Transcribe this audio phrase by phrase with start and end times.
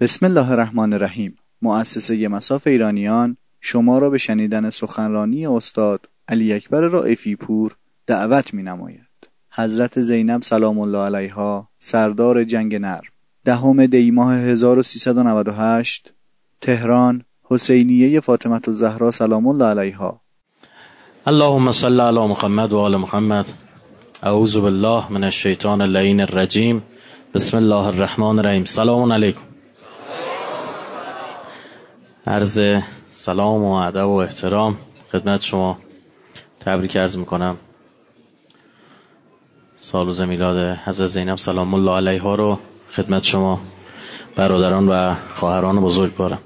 [0.00, 1.38] بسم الله الرحمن الرحیم.
[1.62, 7.76] مؤسسه مساف ایرانیان شما را به شنیدن سخنرانی استاد علی اکبر رائفی پور
[8.06, 9.28] دعوت می نماید.
[9.50, 13.02] حضرت زینب سلام الله علیها سردار جنگ نرم.
[13.44, 16.12] دهم دی ماه 1398
[16.60, 20.20] تهران حسینیه فاطمه الزهرا سلام الله علیها.
[21.26, 23.44] اللهم صل علی محمد و آل محمد.
[24.22, 26.82] اعوذ بالله من الشیطان اللعین الرجیم.
[27.34, 28.64] بسم الله الرحمن الرحیم.
[28.64, 29.53] سلام علیکم.
[32.26, 34.78] عرض سلام و ادب و احترام
[35.12, 35.78] خدمت شما
[36.60, 37.56] تبریک عرض می‌کنم.
[39.76, 42.58] سال روز میلاد حضرت زینب سلام الله علیها رو
[42.90, 43.60] خدمت شما
[44.36, 46.38] برادران و خواهران بزرگ بارم.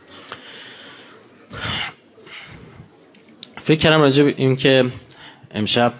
[3.56, 4.92] فکر کردم راجع به این که
[5.50, 5.92] امشب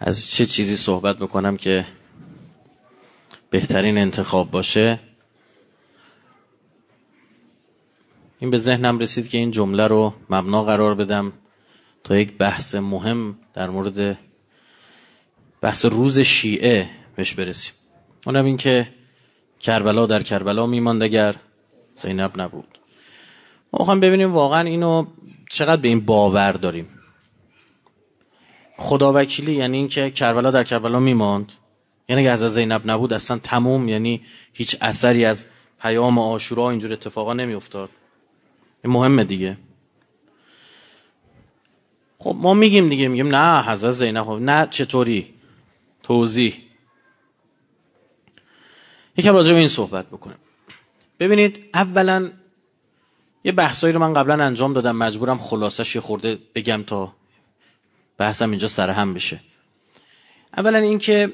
[0.00, 1.86] از چه چیزی صحبت بکنم که
[3.50, 5.00] بهترین انتخاب باشه.
[8.38, 11.32] این به ذهنم رسید که این جمله رو مبنا قرار بدم
[12.04, 14.18] تا یک بحث مهم در مورد
[15.60, 17.74] بحث روز شیعه بهش برسیم.
[18.26, 18.88] اونم این که
[19.60, 21.34] کربلا در کربلا میماند اگر
[21.96, 22.78] زینب نبود.
[23.72, 25.06] ما می‌خوایم ببینیم واقعا اینو
[25.50, 26.88] چقدر به این باور داریم.
[28.76, 31.52] خداوکیلی یعنی اینکه کربلا در کربلا میماند.
[32.08, 34.22] یعنی اگه از زینب نبود اصلا تموم یعنی
[34.52, 35.46] هیچ اثری از
[35.80, 37.90] پیام آشورا اینجور اتفاقا نمیافتاد.
[38.84, 39.56] مهمه دیگه.
[42.18, 45.34] خب ما میگیم دیگه میگیم نه حضرت زینب نه چطوری؟
[46.02, 46.56] توضیح.
[49.16, 50.36] یکم راجع به این صحبت بکنیم.
[51.20, 52.30] ببینید اولا
[53.44, 57.12] یه بحثایی رو من قبلا انجام دادم مجبورم خلاصش یه خورده بگم تا
[58.18, 59.40] بحثم اینجا سرهم بشه.
[60.56, 61.32] اولا اینکه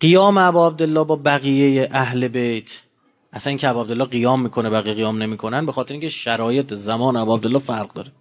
[0.00, 2.80] قیام ابا عبدالله با بقیه اهل بیت
[3.32, 7.92] اصلا اینکه عبدالله قیام می‌کنه بقیه قیام نمی‌کنن به خاطر اینکه شرایط زمان عبدالله فرق
[7.92, 8.12] داره.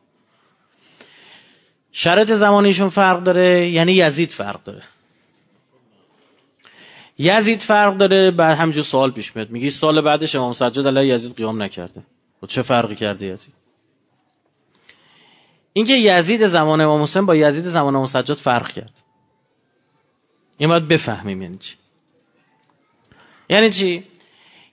[1.92, 4.84] شرایط زمانیشون فرق داره یعنی یزید فرق داره.
[7.18, 9.50] یزید فرق داره بعد همینجور سوال پیش میاد.
[9.50, 12.00] میگی سال بعدش امام سجاد علیه یزید قیام نکرده.
[12.00, 12.04] و
[12.42, 13.54] خب چه فرقی کرده یزید؟
[15.74, 19.04] اینکه یزید زمان امام حسین با یزید زمان امام سجاد فرق کرد.
[20.58, 21.76] این باید بفهمیم یعنی چی.
[23.50, 24.04] یعنی چی؟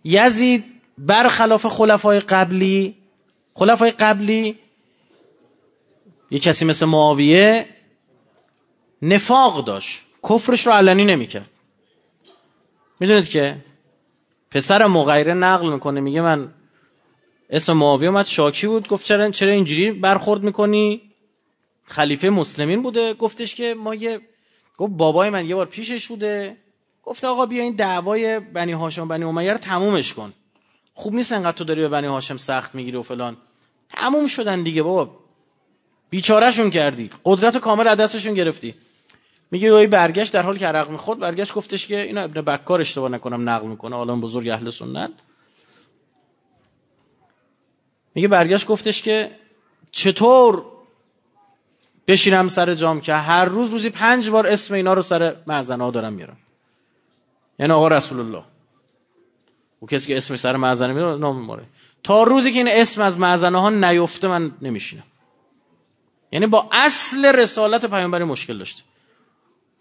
[0.06, 0.64] یزید
[0.98, 2.96] برخلاف خلفای قبلی
[3.54, 4.58] خلفای قبلی
[6.30, 7.66] یه کسی مثل معاویه
[9.02, 10.00] نفاق داشت.
[10.28, 11.50] کفرش رو علنی نمی‌کرد.
[13.00, 13.56] می‌دونید که
[14.50, 16.52] پسر مغیره نقل می‌کنه میگه من
[17.50, 21.02] اسم معاویه اومد شاکی بود گفت چرا چرا اینجوری برخورد می‌کنی؟
[21.84, 23.14] خلیفه مسلمین بوده.
[23.14, 24.20] گفتش که ما یه
[24.76, 26.56] گفت بابای من یه بار پیشش بوده.
[27.06, 30.32] گفت آقا بیا این دعوای بنی هاشم بنی امیه رو تمومش کن.
[30.94, 33.36] خوب نیست انقدر تو داری به بنی هاشم سخت می‌گیری و فلان.
[33.88, 35.18] تموم شدن دیگه بابا.
[36.10, 37.10] بیچارهشون کردی.
[37.24, 38.74] قدرت کامل از دستشون گرفتی.
[39.50, 43.10] میگه اوی برگشت در حال که عرق می‌خورد برگشت گفتش که اینا ابن بکار اشتباه
[43.10, 43.96] نکنم نقل می‌کنه.
[43.96, 45.10] حالا بزرگ اهل سنت.
[48.14, 49.30] میگه برگشت گفتش که
[49.90, 50.64] چطور
[52.08, 55.90] بشینم سر جام که هر روز روزی پنج بار اسم اینا رو سر معزنه ها
[55.90, 56.36] دارم میارم
[57.58, 58.44] یعنی آقا رسول الله
[59.80, 61.64] او کسی که اسمش سر معزنه میاره نام ماره
[62.02, 65.04] تا روزی که این اسم از معزنه ها نیفته من نمیشینم.
[66.32, 68.82] یعنی با اصل رسالت پیامبری مشکل داشته.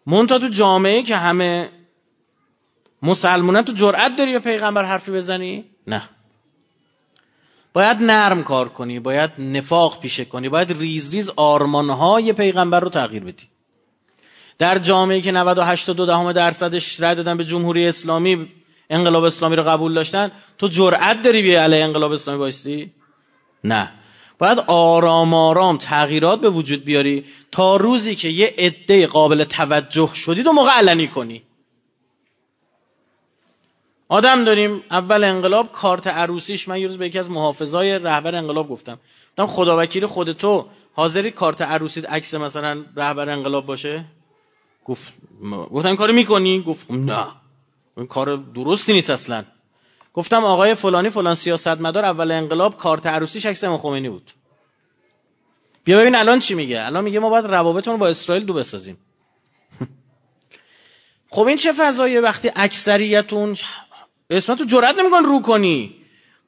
[0.05, 1.69] مونتا تو جامعه که همه
[3.01, 6.09] مسلمانن تو جرأت داری به پیغمبر حرفی بزنی؟ نه.
[7.73, 13.23] باید نرم کار کنی باید نفاق پیشه کنی باید ریز ریز آرمانهای پیغمبر رو تغییر
[13.23, 13.47] بدی.
[14.57, 18.47] در جامعه که 98 دو دهم درصدش رای دادن به جمهوری اسلامی
[18.89, 22.91] انقلاب اسلامی رو قبول داشتن تو جرأت داری بیا علیه انقلاب اسلامی بایستی؟
[23.63, 23.91] نه.
[24.39, 30.47] باید آرام آرام تغییرات به وجود بیاری تا روزی که یه عده قابل توجه شدید
[30.47, 31.41] و موقع علنی کنی.
[34.07, 38.69] آدم داریم اول انقلاب کارت عروسیش من یه روز به یکی از محافظای رهبر انقلاب
[38.69, 38.99] گفتم.
[39.31, 44.05] گفتم خدا وکیل خود تو حاضری کارت عروسیت عکس مثلا رهبر انقلاب باشه؟
[44.85, 45.13] گفت
[45.71, 47.27] گفتم این کارو می‌کنی؟ گفت نه.
[47.97, 49.45] این کار درستی نیست اصلا.
[50.13, 54.31] گفتم آقای فلانی فلان سیاستمدار اول انقلاب کارت عروسیش عکس امام خمینی بود.
[55.83, 56.85] بیا ببین الان چی میگه.
[56.85, 58.97] الان میگه ما باید روابطمون با اسرائیل دو بسازیم.
[61.33, 63.55] خب این چه فضاییه؟ وقتی اکثریتون
[64.29, 65.95] اسمت تو جرأت نمیکن رو کنی.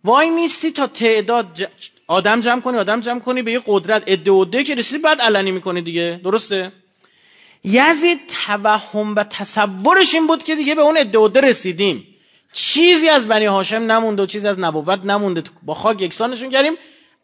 [0.03, 1.69] وای نیستی تا تعداد
[2.07, 5.51] آدم جمع کنی آدم جمع کنی به یه قدرت اده و که رسیدی بعد علنی
[5.51, 6.21] می‌کنی دیگه.
[6.23, 6.71] درسته؟
[7.63, 12.07] یزید توهم و تصورش این بود که دیگه به اون اده رسیدیم.
[12.53, 15.43] چیزی از بنی هاشم نمونده و چیزی از نبوت نمونده.
[15.63, 16.73] با خاک یکسانشون کردیم.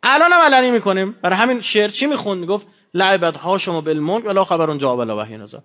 [0.03, 1.15] الان هم علنی می‌کنیم.
[1.21, 5.37] برای همین شعر چی می‌خوند؟ می‌گفت لعبت هاشم و بالملک ولا خبر اونجا بلا وحی
[5.37, 5.57] نزل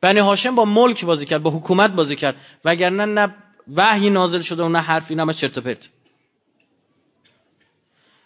[0.00, 2.36] بنی هاشم با ملک بازی کرد با حکومت بازی کرد.
[2.64, 3.34] وگرنه نه
[3.76, 5.88] وحی نازل شده و نه حرفی نه چرت و پرت.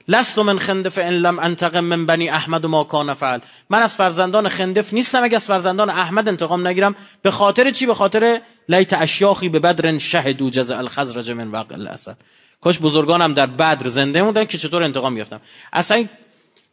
[0.08, 3.38] لست من خندف ان لم انتقم من بنی احمد و ما کان فعل.
[3.70, 7.94] من از فرزندان خندف نیستم اگه از فرزندان احمد انتقام نگیرم به خاطر چی؟ به
[7.94, 12.16] خاطر لیت اشیاخی به بدر شهدو جزع الخزرج من وقع الاسد.
[12.60, 15.40] کاش بزرگانم در بدر زنده موندن که چطور انتقام گرفتم.
[15.72, 16.04] اصلا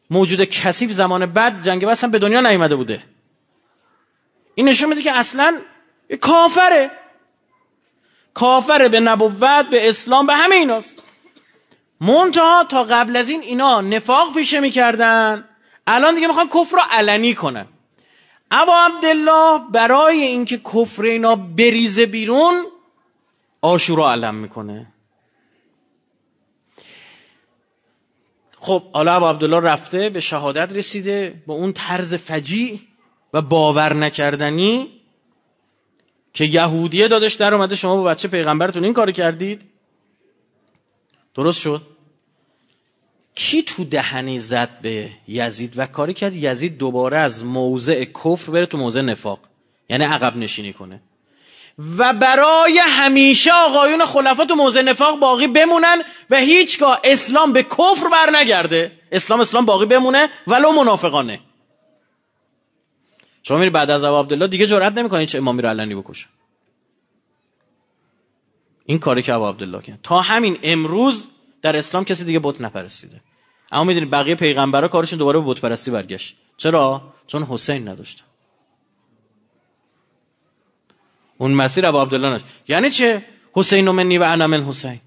[0.10, 3.04] موجود کثیف زمان بعد جنگ اصلا به دنیا نیامده بوده.
[4.56, 5.60] این نشون میده که اصلا
[6.22, 6.92] کافره.
[8.34, 11.04] کافره به نبوت به اسلام به همه ایناست.
[12.01, 15.45] منتها تا قبل از این اینا نفاق پیشه می‌کردن.
[15.88, 17.68] الان دیگه می‌خوان کفر رو علنی کنن.
[18.51, 22.65] ابا عبدالله برای اینکه کفر اینا بریزه بیرون
[23.62, 24.88] آشورا علم می‌کنه.
[28.59, 32.80] خب حالا ابا عبدالله رفته به شهادت رسیده با اون طرز فجیع
[33.33, 35.01] و باور نکردنی
[36.33, 39.62] که یهودیه دادش در اومده شما با بچه پیغمبرتون این کار کردید.
[41.36, 41.90] درست شد؟
[43.36, 48.66] کی تو دهنی زد به یزید و کاری کرد یزید دوباره از موضع کفر بره
[48.66, 49.39] تو موضع نفاق.
[49.89, 51.01] یعنی عقب نشینی کنه.
[51.98, 58.10] و برای همیشه آقایون خلفا تو موضع نفاق باقی بمونن و هیچگاه اسلام به کفر
[58.12, 58.92] بر نگرده.
[59.12, 61.39] اسلام اسلام باقی بمونه ولو منافقانه.
[63.44, 66.27] شما میری بعد از ابو عبدالله دیگه جرئت نمی‌کنه چه امامی رو علنی بکشه.
[68.86, 70.00] این کاری که ابو عبدالله کرد.
[70.04, 71.30] تا همین امروز
[71.62, 73.22] در اسلام کسی دیگه بت نپرستیده
[73.72, 76.36] اما می‌دونید بقیه پیغمبرا کارشون دوباره به بت پرستی برگشت.
[76.58, 78.24] چرا؟ چون حسین نداشت.
[81.38, 85.00] اون مسیر ابو عبدالله نشد یعنی چه؟ حسین و منی و انا من حسین.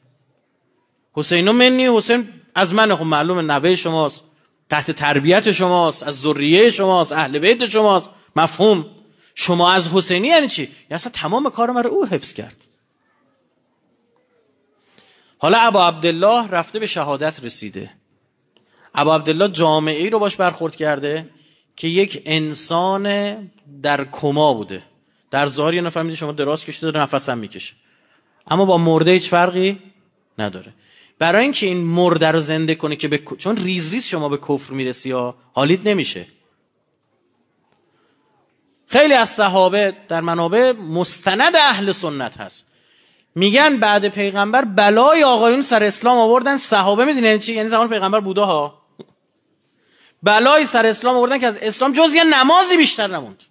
[1.13, 4.25] حسین و منی حسین از من خب معلوم نوه شماست
[4.71, 8.11] تحت تربیت شماست از ذریه شماست اهل بیت شماست.
[8.37, 8.87] مفهوم.
[9.35, 12.67] شما از حسینی یعنی چی؟ یعنی اصلا تمام کار رو او حفظ کرد.
[15.39, 17.91] حالا ابا عبدالله رفته به شهادت رسیده.
[18.95, 21.31] ابا عبدالله جامعه ای رو باش برخورد کرده
[21.77, 23.37] که یک انسان
[23.83, 24.83] در کما بوده.
[25.31, 27.75] در ظاهر یه نفر شما دراز کشیده داره نفس هم می‌کشه.
[28.47, 29.79] اما با مرده هیچ فرقی
[30.39, 30.73] نداره.
[31.19, 33.23] برای اینکه این مرده رو زنده کنه که به...
[33.39, 36.27] چون ریز ریز شما به کفر می‌رسی یا حالیت نمیشه.
[38.87, 42.67] خیلی از صحابه در منابع مستند اهل سنت هست.
[43.35, 48.41] میگن بعد پیغمبر بلای آقایون سر اسلام آوردن صحابه می‌دونین چی؟ یعنی زمان پیغمبر بوده
[48.41, 48.83] ها.
[50.23, 53.43] بلای سر اسلام آوردن که از اسلام جز یه نمازی بیشتر نموند.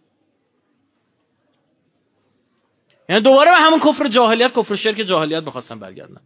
[3.10, 6.22] یعنی دوباره به همون کفر جاهلیت کفر شرک جاهلیت می‌خواستن برگردن.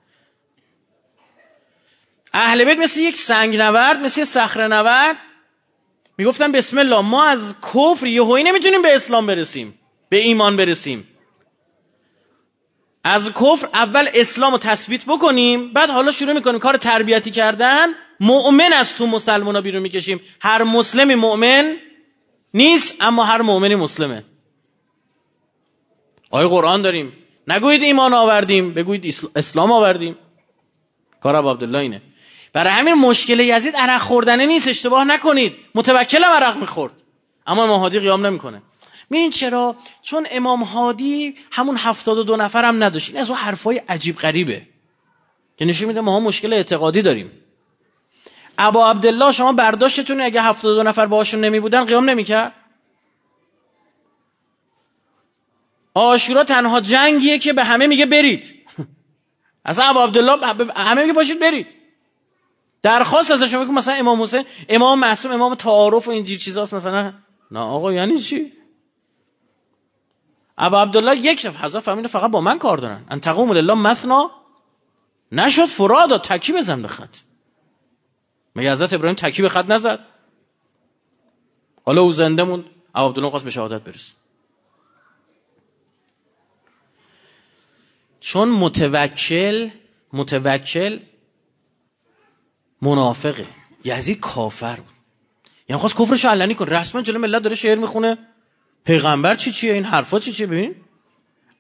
[2.34, 5.18] اهل بیت مثل یک سنگ نورد مثل یک صخره نورد
[6.18, 11.08] می‌گفتن بسم الله ما از کفر یهویی نمی‌تونیم به اسلام برسیم به ایمان برسیم.
[13.10, 17.88] از کفر اول اسلام رو تثبیت بکنیم بعد حالا شروع می‌کنیم کار تربیتی کردن.
[18.20, 20.20] مؤمن از تو مسلمان ها بیرون می‌کشیم.
[20.42, 21.78] هر مسلمی مؤمن
[22.54, 24.24] نیست اما هر مؤمنی مسلمه.
[26.32, 27.14] آیه قرآن داریم.
[27.48, 30.18] نگویید ایمان آوردیم بگویید اسلام آوردیم.
[31.22, 32.02] کار عبدالله اینه.
[32.54, 35.56] برای همین مشکل یزید عرق خوردنه نیست اشتباه نکنید.
[35.76, 36.94] متوکلم عرق می‌خورد.
[37.48, 38.62] اما امام هادی قیام نمی‌کنه.
[39.10, 43.10] میرین چرا؟ چون امام هادی همون هفتاد و دو نفر هم نداشت.
[43.10, 44.68] این از اون حرفای عجیب غریبه.
[45.58, 47.32] که نشون میده ما مشکل اعتقادی داریم.
[48.58, 52.54] ابا عبدالله شما برداشتتون اگه هفتاد دو نفر باهاشون نمی بودن قیام نمی‌کرد؟
[55.94, 58.56] آشورا تنها جنگیه که به همه میگه برید.
[59.66, 61.68] اصلا ابا عبدالله همه میگه باشید برید.
[62.84, 67.14] درخواست ازش که مثلا امام حسین امام معصوم امام تعارف و اینجور چیزاست مثلا.
[67.52, 68.54] نه آقا یعنی چی؟
[70.58, 73.06] ابا عبدالله یک نفر حضرت فهمیده فقط با من کار دارن.
[73.10, 74.32] ان تقوم لله مثنا.
[75.32, 77.18] نشد فرادا تکی بزن به خط
[78.56, 80.00] مگه حضرت ابراهیم تکی به خط نزد؟
[81.86, 82.66] حالا او زنده موند.
[82.96, 84.14] ابا عبدالله خواست به شهادت برسه.
[88.20, 89.70] چون متوکل
[90.14, 91.00] متوکل
[92.82, 93.46] منافقه.
[93.84, 94.96] یزید کافر بود.
[95.70, 98.18] یعنی خواست کفرش علنی کن رسما جلو ملت داره شعر می‌خونه.
[98.88, 100.76] پیغمبر چی چیه؟ این حرفا چی چیه؟ ببین.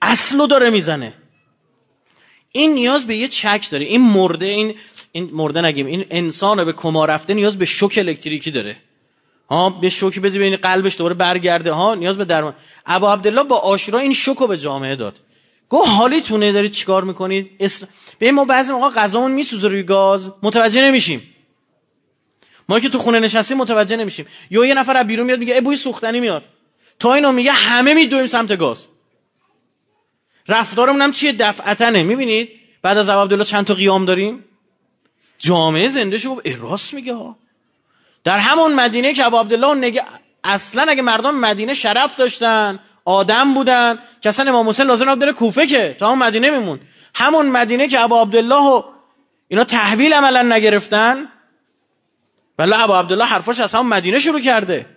[0.01, 1.13] اصلو داره می‌زنه.
[2.51, 3.85] این نیاز به یه چک داره.
[3.85, 4.75] این مرده این
[5.11, 5.85] این مرده نگیم.
[5.85, 8.75] این انسان به کما رفته نیاز به شوک الکتریکی داره.
[9.49, 11.71] ها به شوکی بزی بین قلبش دوباره برگرده.
[11.71, 12.53] ها نیاز به درمان.
[12.85, 15.15] ابا عبدالله با آشرا این شوکو به جامعه داد.
[15.69, 17.87] گو حالیتونه دارید چیکار می‌کنید اسم...
[18.19, 20.31] به ما بعضی موقع غذامون میسوزه روی گاز.
[20.43, 21.21] متوجه نمیشیم.
[22.69, 24.25] ما که تو خونه نشستیم متوجه نمیشیم.
[24.49, 26.43] یا یه نفر از بیرون میاد میگه ای بوی سوختنی میاد.
[26.99, 28.87] تا اینو میگه همه میدویم سمت گاز.
[30.47, 32.03] رفتارمون هم چیه؟ دفعتنه.
[32.03, 32.51] می‌بینید؟
[32.81, 34.45] بعد از عبدالله چند تا قیام داریم؟
[35.37, 37.37] جامعه زنده شو راست میگه ها.
[38.23, 40.03] در همون مدینه که عبدالله نگه
[40.43, 45.67] اصلا اگه مردم مدینه شرف داشتن آدم بودن که اصلا امام حسین لازم نبود کوفه
[45.67, 46.79] که تا اون مدینه میمون.
[47.15, 48.83] همون مدینه که ابو عبدالله و
[49.47, 51.27] اینا تحویل عملا نگرفتن
[52.59, 54.96] ولی ابو عبدالله حرفاش از همون مدینه شروع کرده.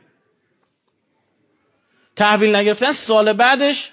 [2.17, 3.91] تحویل نگرفتن سال بعدش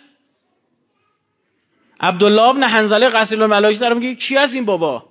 [1.99, 5.09] عبدالله ابن حنزله قصیل الملائکه داره میگه کی از این بابا؟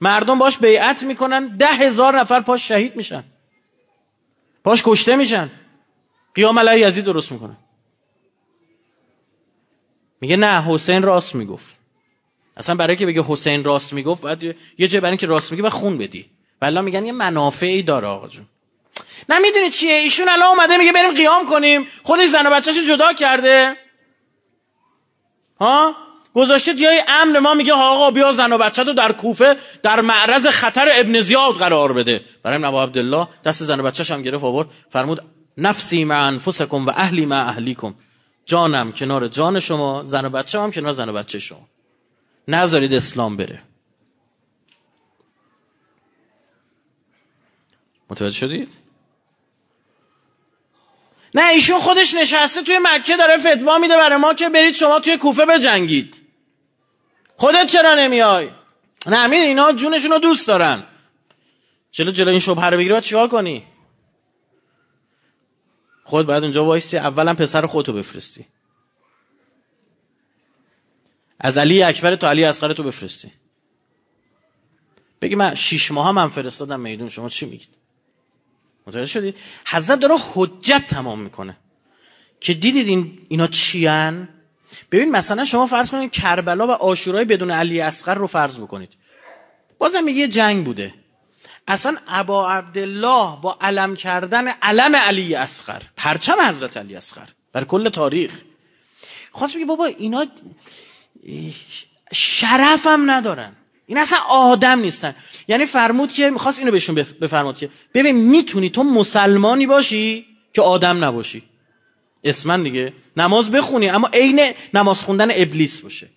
[0.00, 3.24] مردم باش بیعت می‌کنن ده هزار نفر پاش شهید میشن.
[4.64, 5.50] پاش کشته میشن.
[6.34, 7.56] قیام علیه یزید درست می‌کنن
[10.20, 11.74] میگه نه حسین راست می‌گفت.
[12.56, 15.72] اصلا برای که بگه حسین راست می‌گفت باید یه جای برای اینکه راست میگه باید
[15.74, 16.30] خون بدی.
[16.62, 18.46] ولی میگن یه منافعی داره آقا جون.
[19.28, 21.86] نه می‌دونی چیه؟ ایشون الان اومده میگه بریم قیام کنیم.
[22.02, 23.76] خودش زن و بچهش جدا کرده.
[25.60, 25.96] ها؟
[26.34, 30.46] گذاشته جای امن ما میگه آقا بیا زن و بچه تو در کوفه در معرض
[30.46, 32.24] خطر ابن زیاد قرار بده.
[32.42, 34.68] برای نبا عبدالله دست زن و بچهش هم گرفت آورد.
[34.88, 35.22] فرمود
[35.58, 37.94] نفسی مع انفسکم و اهلی مع اهلیکم.
[38.46, 41.68] جانم کنار جان شما زن و بچه هم کنار زن و بچه شما.
[42.48, 43.62] نذارید اسلام بره.
[48.10, 48.83] متوجه شدید؟
[51.34, 55.16] نه ایشون خودش نشسته توی مکه داره فتوا میده برای ما که برید شما توی
[55.18, 56.20] کوفه بجنگید.
[57.36, 58.50] خودت چرا نمیای؟
[59.06, 60.86] نه امین اینا جونشون رو دوست دارن.
[61.90, 63.64] چرا جلو این شبهه رو بگیری باید چیکار کنی؟
[66.04, 68.46] خود باید اونجا وایستی اولا پسر خودتو بفرستی.
[71.40, 73.32] از علی اکبر تو علی اصغر تو بفرستی.
[75.20, 77.83] بگی من شیش ماه هم, فرستادم میدون شما چی میگید؟
[78.86, 79.36] متوجه شدید
[79.66, 81.56] حضرت داره حجت تمام می‌کنه.
[82.40, 84.28] که دیدید این اینا چیان؟
[84.92, 88.92] ببین مثلا شما فرض کنید کربلا و آشورای بدون علی اصغر رو فرض بکنید.
[89.78, 90.94] بازم میگه جنگ بوده.
[91.68, 95.82] اصلا ابا عبدالله با علم کردن علم علی اصغر.
[95.96, 97.28] پرچم حضرت علی اصغر.
[97.52, 98.42] بر کل تاریخ.
[99.32, 100.26] خواست بگه بابا اینا
[102.12, 103.52] شرفم ندارن.
[103.86, 105.14] این اصلا آدم نیستن.
[105.48, 111.04] یعنی فرمود که می‌خواست اینو بهشون بفرمود که ببین می‌تونی تو مسلمانی باشی که آدم
[111.04, 111.42] نباشی.
[112.24, 112.92] اسمن دیگه.
[113.16, 116.08] نماز بخونی اما عین نماز خوندن ابلیس باشه.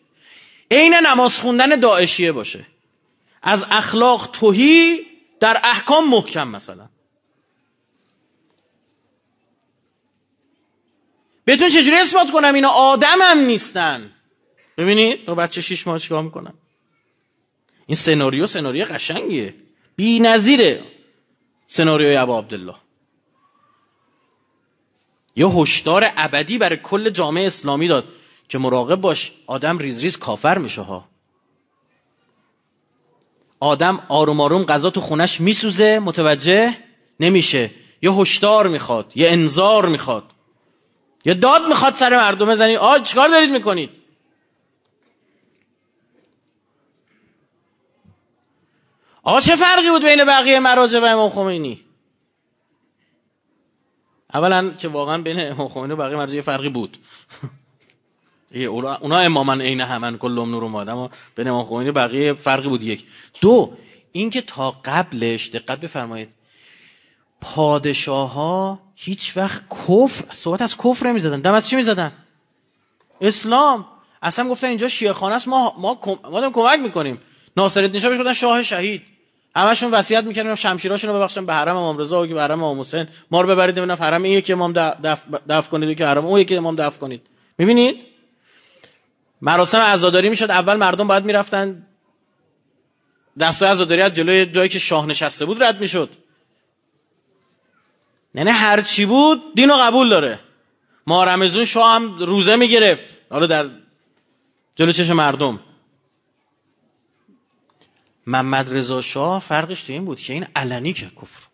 [0.71, 2.65] عین نماز خوندن داعشیه باشه.
[3.43, 5.05] از اخلاق توهی
[5.39, 6.89] در احکام محکم مثلا.
[11.45, 14.11] بهتون چجوری اثبات کنم؟ اینا آدم هم نیستن.
[14.77, 16.53] ببینید تو بچه شیش ماه چیکار می‌کنن؟
[17.87, 19.55] این سناریو سناریو قشنگیه.
[19.95, 20.83] بی نظیره.
[21.67, 22.75] سناریوی ابا عبدالله.
[25.35, 28.07] یه هشدار ابدی برای کل جامعه اسلامی داد
[28.49, 31.05] که مراقب باش آدم ریز ریز کافر میشه ها.
[33.59, 36.77] آدم آروم آروم غذا تو خونش میسوزه متوجه
[37.19, 37.71] نمیشه.
[38.01, 40.23] یه هشدار می‌خواد یه انذار می‌خواد.
[41.25, 43.89] یه داد می‌خواد سر مردم بزنی آ چیکار دارید می‌کنید؟
[49.27, 51.79] آقا چه فرقی بود بین بقیه مراجع و امام خمینی؟
[54.33, 56.97] اولا که واقعا بین امام خمینی و بقیه مراجع فرقی بود.
[59.01, 63.05] اونا اماما عین همن کلهم نور و اما بین امام خمینی بقیه فرقی بود یک.
[63.41, 63.73] دو
[64.11, 66.29] اینکه تا قبلش دقت بفرمایید
[67.41, 71.41] پادشاه ها هیچ وقت کفر صحبت از کفر نمی‌زدن.
[71.41, 72.11] دم از چی می‌زدن؟
[73.21, 73.85] اسلام.
[74.21, 77.19] اصلا گفتن اینجا شیعه خانه است ما ما ما کمک می‌کنیم.
[77.57, 79.16] ناصرالدین شاه بهش شاه شهید.
[79.57, 83.07] همشون وصیت می‌کردن شمشیراشون رو ببخشن به حرم امام رضا و به حرم امام حسین.
[83.31, 86.55] ما رو ببرید ببینم حرم این یکی امام دف دف کنید که حرم اون یکی
[86.55, 87.21] امام دف کنید.
[87.57, 88.05] می‌بینید؟
[89.41, 90.51] مراسم عزاداری می‌شد.
[90.51, 91.85] اول مردم باید می‌رفتن.
[93.39, 96.09] دستای عزاداری از جلوی جایی که شاه نشسته بود رد می‌شد.
[98.35, 100.39] یعنی هر چی بود دینو قبول داره.
[101.07, 103.15] ما رمزون شاه هم روزه می‌گرفت.
[103.29, 103.69] حالا در
[104.75, 105.59] جلو چش مردم.
[108.27, 111.47] محمد رضا شاه فرقش تو این بود که این علنی که کفر.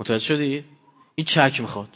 [0.00, 0.64] متوجه شدی؟
[1.14, 1.88] این چک می‌خواد؟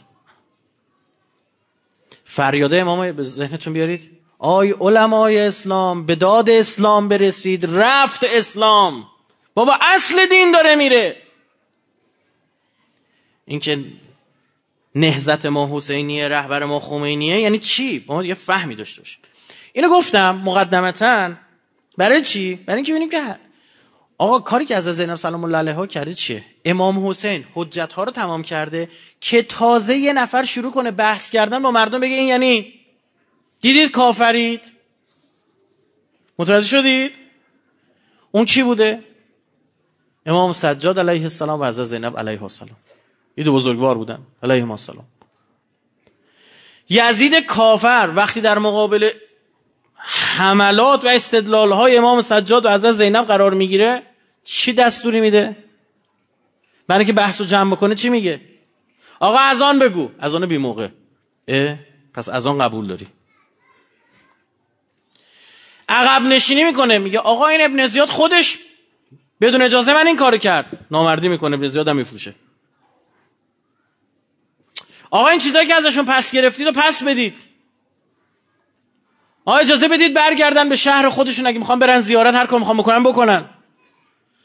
[2.23, 4.17] فریاده امام به ذهنتون بیارید.
[4.39, 9.07] آی علمای اسلام به داد اسلام برسید رفت اسلام.
[9.53, 11.17] بابا اصل دین داره میره.
[13.45, 13.85] این که
[14.95, 19.21] نهزت ما حسینیه رهبر ما خمینیه یعنی چی؟ با ما دیگه فهمی داشته باشیم.
[19.73, 21.31] اینو گفتم مقدمتا.
[21.97, 23.35] برای چی؟ برای اینکه ببینیم که
[24.17, 28.11] آقا کاری که از زینب سلام الله علیها کرده چیه؟ امام حسین حجت ها رو
[28.11, 32.73] تمام کرده که تازه یه نفر شروع کنه بحث کردن با مردم بگه این یعنی
[33.61, 34.61] دیدید کافرید؟
[36.39, 37.11] متوجه شدید؟
[38.31, 39.03] اون چی بوده؟
[40.25, 42.77] امام سجاد علیه السلام و حضرت زینب علیه السلام.
[43.35, 44.19] این دو بزرگوار بودن.
[44.43, 45.05] علیه السلام.
[46.89, 49.09] یزید کافر وقتی در مقابل
[50.03, 54.03] حملات و استدلال های امام سجاد و حضرت زینب قرار می‌گیره
[54.43, 55.55] چی دستوری میده؟
[56.87, 58.41] برای اینکه بحث رو جمع بکنه چی میگه؟
[59.19, 60.11] آقا از آن بگو.
[60.19, 60.87] از آن بی موقع.
[61.47, 61.75] اه؟
[62.13, 63.07] پس از آن قبول داری.
[65.89, 66.97] عقب نشینی می‌کنه.
[66.97, 68.59] میگه آقا این ابن زیاد خودش
[69.41, 70.85] بدون اجازه من این کار کرد.
[70.91, 72.35] نامردی می‌کنه ابن زیاد هم میفروشه.
[75.11, 77.50] آقا این چیزایی که ازشون پس گرفتید و پس بدید.
[79.45, 81.47] آقا اجازه بدید برگردن به شهر خودشون.
[81.47, 83.49] اگه می‌خوان برن زیارت هر کار می‌خوان بکنن بکنن.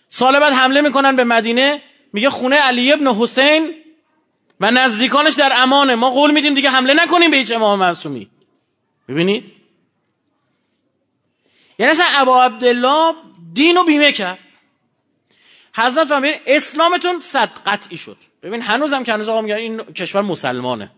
[0.09, 1.83] سال بعد حمله می‌کنن به مدینه.
[2.13, 3.75] میگه خونه علی ابن حسین
[4.61, 5.95] و نزدیکانش در امانه.
[5.95, 8.31] ما قول میدیم دیگه حمله نکنیم به هیچ امام معصومی.
[9.09, 9.53] ببینید؟
[11.79, 13.15] یعنی اصلا ابا عبدالله
[13.53, 14.39] دین رو بیمه کرد.
[15.75, 18.17] حضرت فرمودن اسلامتون صد قطعی شد.
[18.43, 20.91] ببین هنوزم که هنوز آقا میگن این کشور مسلمانه.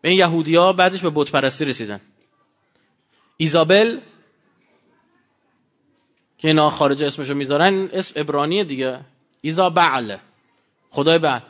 [0.00, 2.00] به این یهودیا بعدش به بت پرستی رسیدن.
[3.40, 4.00] ایزابل
[6.38, 9.00] که اینا خارج اسمشو می‌ذارن اسم ابرانی دیگه.
[9.40, 10.16] ایزا بعل
[10.90, 11.40] خدای بعل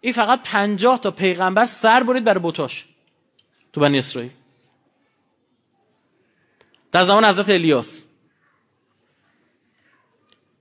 [0.00, 2.86] این فقط پنجاه تا پیغمبر سر برید برای بوتاش
[3.72, 4.30] تو بنی اسرائیل.
[6.92, 8.02] در زمان حضرت الیاس.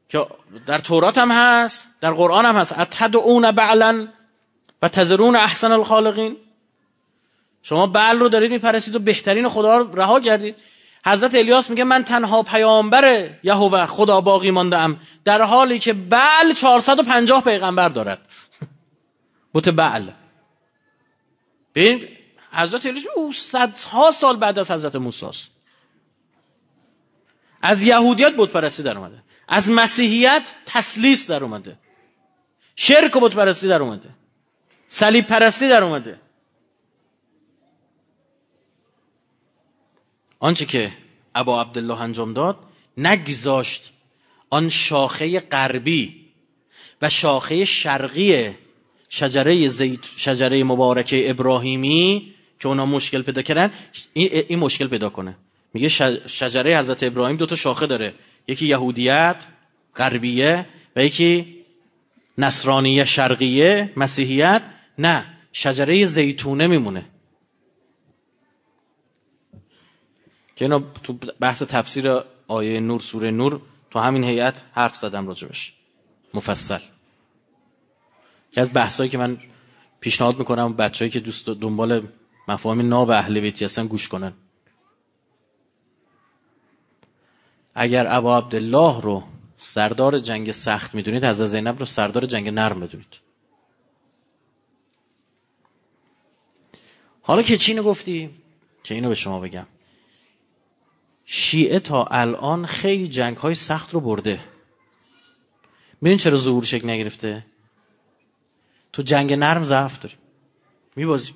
[0.10, 0.28] که
[0.66, 2.80] در تورات هم هست در قرآن هم هست.
[2.80, 4.08] اتدعون بعلا
[4.82, 6.38] و تزرون احسن الخالقین.
[7.64, 10.56] شما بعل رو دارید می‌پرسید و بهترین خدا رو رها کردید.
[11.06, 16.54] حضرت الیاس میگه من تنها پیامبر یهوه خدا باقی مانده ام در حالی که بعل
[16.54, 18.20] 450 پیغمبر دارد.
[19.54, 20.10] بوت بعل
[21.76, 22.08] ببین
[22.52, 25.26] حضرت الیاس او صدها سال بعد از حضرت موسی
[27.62, 29.24] از یهودیت بت پرستی در اومده.
[29.48, 31.78] از مسیحیت تسلیس در اومده.
[32.76, 34.10] شرک و بت پرستی در اومده.
[34.88, 36.20] صلیب پرستی در اومده.
[40.42, 40.92] آنچه که
[41.36, 42.58] ابا عبدالله انجام داد
[42.98, 43.92] نگذاشت
[44.50, 46.16] آن شاخه غربی
[47.02, 48.50] و شاخه شرقی
[49.10, 53.72] شجره زیت شجره مبارکه ابراهیمی که اونا مشکل پیدا کردن
[54.14, 55.38] این, این مشکل پیدا کنه.
[55.74, 55.90] میگه
[56.28, 58.14] شجره حضرت ابراهیم دو تا شاخه داره.
[58.48, 59.46] یکی یهودیت
[59.96, 61.56] غربیه و یکی
[62.38, 64.62] نصرانیه شرقیه مسیحیت.
[64.98, 67.06] نه شجره زیتونه میمونه.
[70.56, 73.62] که اینا تو بحث تفسیر آیه نور سوره نور
[73.92, 75.74] تو همین هیئت حرف زدم راجبش
[76.34, 76.80] مفصل.
[78.52, 79.38] که از بحثایی که من
[80.00, 82.08] پیشنهاد می‌کنم بچههایی که دوست دنبال
[82.48, 84.34] مفاهیم ناب اهل بیتی هستن گوش کنن.
[87.76, 89.24] اگر ابا عبدالله رو
[89.58, 93.20] سردار جنگ سخت می‌دونید از زینب رو سردار جنگ نرم بدونید.
[97.22, 98.30] حالا که چی گفتی؟
[98.84, 99.68] که اینو به شما بگم.
[101.34, 104.40] شیعه تا الان خیلی جنگ های سخت رو برده.
[106.04, 107.46] ببین چرا ظهور شکل نگرفته؟
[108.94, 110.18] تو جنگ نرم ضعف داریم
[110.96, 111.36] میبازیم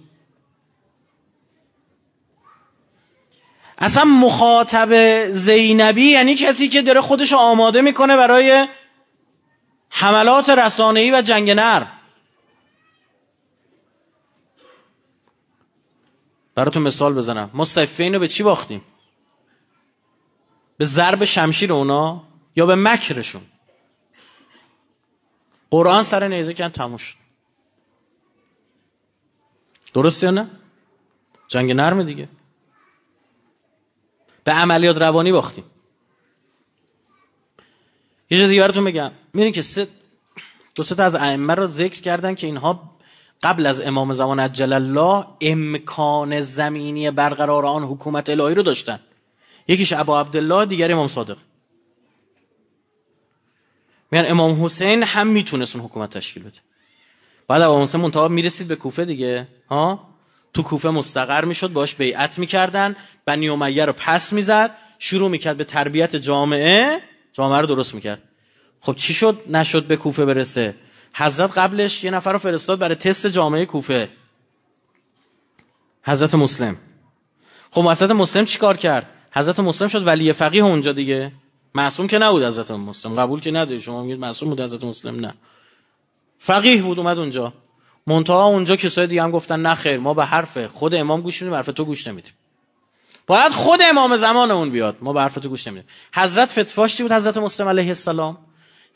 [3.77, 4.91] اصلا مخاطب
[5.31, 8.67] زینبی یعنی کسی که داره خودش آماده می‌کنه برای
[9.89, 11.91] حملات رسانه‌ای و جنگ نرم.
[16.55, 17.49] براتون مثال بزنم.
[17.53, 18.81] ما صفین رو به چی باختیم؟
[20.77, 22.23] به ضرب شمشیر اونا
[22.55, 23.41] یا به مکرشون.
[25.71, 27.15] قرآن سر نیزه کن تموم شد.
[29.93, 30.49] درست یا نه؟
[31.47, 32.29] جنگ نرم دیگه.
[34.43, 35.63] به عملیات روانی باختیم.
[38.29, 39.11] یه جا دیگه براتون بگم.
[39.33, 39.87] میرین که سه
[40.75, 42.95] دو سه تا از ائمه رو ذکر کردن که اینها
[43.43, 48.99] قبل از امام زمان عجل الله امکان زمینی برقرار آن حکومت الهی رو داشتن.
[49.67, 51.37] یکیش ابا عبدالله دیگر امام صادق.
[54.11, 56.59] میگن امام حسین هم می‌تونست اون حکومت تشکیل بده.
[57.47, 59.47] بعد ابا حسین منتها می‌رسید به کوفه دیگه.
[59.69, 60.07] ها؟
[60.53, 65.63] تو کوفه مستقر می‌شد باش بیعت می‌کردن بنی امیه رو پس می‌زد شروع می‌کرد به
[65.63, 67.01] تربیت جامعه
[67.33, 68.21] جامعه رو درست می‌کرد.
[68.79, 70.75] خب چی شد؟ نشد به کوفه برسه.
[71.13, 74.09] حضرت قبلش یه نفر رو فرستاد برای تست جامعه کوفه.
[76.03, 76.77] حضرت مسلم.
[77.71, 81.31] خب حضرت مسلم چیکار کرد؟ حضرت مسلم شد ولی فقیه اونجا دیگه.
[81.75, 83.13] معصوم که نبود حضرت مسلم.
[83.13, 85.33] قبول که نداری؟ شما میگید معصوم بود حضرت مسلم؟ نه.
[86.39, 87.53] فقیه بود اومد اونجا.
[88.07, 91.55] منتها اونجا کسای دیگه هم گفتن نه خیر ما به حرف خود امام گوش میدیم
[91.55, 92.33] حرف تو گوش نمیدیم.
[93.27, 95.89] باید خود امام زمان اون بیاد ما به حرف تو گوش نمیدیم.
[96.13, 98.37] حضرت فتواش چی بود حضرت مسلم علیه السلام؟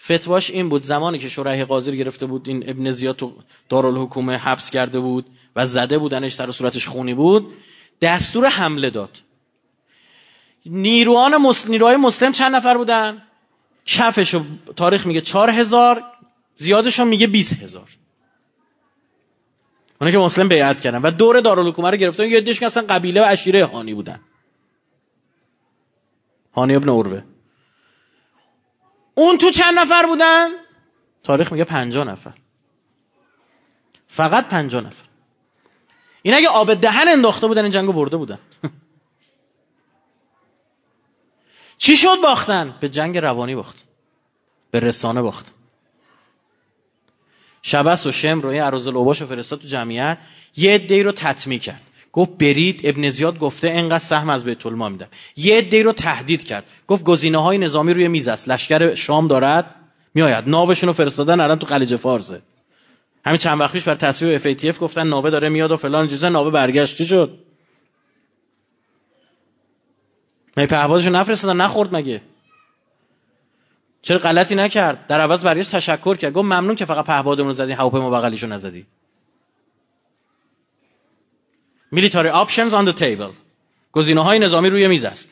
[0.06, 3.34] فتواش این بود زمانی که شورای قاضی گرفته بود این ابن زیاد تو
[3.70, 5.26] دارالحکومه حبس کرده بود
[5.56, 7.54] و زده بودنش سر صورتش خونی بود
[8.02, 9.22] دستور حمله داد.
[10.70, 13.22] نیروان مسلم، نیروهای مسلم چند نفر بودن؟
[13.86, 14.36] کفش
[14.76, 16.04] تاریخ میگه چهار هزار
[16.56, 17.90] زیادشون میگه بیس هزار.
[20.02, 21.02] اونا که مسلم بیعت کردن.
[21.02, 22.24] و دور دارالحکومه رو گرفتن.
[22.24, 24.20] یه دیش اصلا قبیله و عشیره هانی بودن.
[26.56, 27.24] هانی ابن اوروه
[29.16, 30.50] اون تو چند نفر بودن؟
[31.24, 32.34] تاریخ میگه پنجا نفر.
[34.08, 35.06] فقط پنجا نفر.
[36.22, 38.40] این اگه آب دهن انداخته بودن این جنگو برده بودن.
[41.80, 43.84] چی شد باختن؟ به جنگ روانی باخت.
[44.72, 45.52] به رسانه باخت.
[47.62, 50.18] شبس و شم رو این عروض لوباش و فرستاد تو جمعیت.
[50.56, 51.82] یه عده رو تطمیع کرد.
[52.12, 55.08] گفت برید ابن زیاد گفته انقدر سهم از بیت المال میدم.
[55.36, 56.64] یه عده رو تهدید کرد.
[56.88, 58.50] گفت گزینه های نظامی روی میز است.
[58.50, 59.76] لشکر شام دارد؟
[60.14, 60.50] میآید.
[60.50, 62.42] ناوشون رو فرستادن الان تو خلیج فارسه
[63.26, 66.30] همین چند وقت پیش بر ای اف گفتن ناوه داره میاد و فلان چیزا.
[66.30, 66.98] ناوه برگشت.
[66.98, 67.49] چی شد؟
[70.60, 72.22] می پهبادشو نفرستادن نخورد مگه؟
[74.02, 76.34] چرا غلطی نکرد؟ در عوض برگشت تشکر کرد.
[76.34, 78.86] گفت ممنون که فقط پهبادمون رو زدی هواپیما بغلیشو نزدی.
[81.96, 83.34] Military options on the table.
[83.92, 85.30] گزینه های نظامی روی میز است.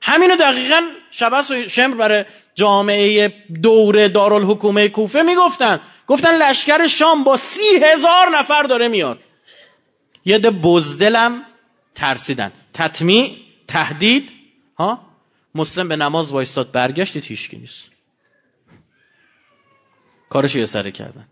[0.00, 3.28] همینو دقیقا شبس و شمر برای جامعه
[3.62, 5.80] دور دارالحکومه کوفه می‌گفتن.
[6.06, 9.18] گفتن لشکر شام با سی هزار نفر داره میاد.
[10.24, 11.42] یه ده بزدلم
[11.94, 12.52] ترسیدن.
[12.74, 13.36] تطمیع
[13.68, 14.37] تهدید
[14.78, 15.00] ها؟
[15.54, 17.84] مسلم به نماز وایستاد برگشت هیچکی نیست.
[20.30, 21.28] کارش یه سره کردن.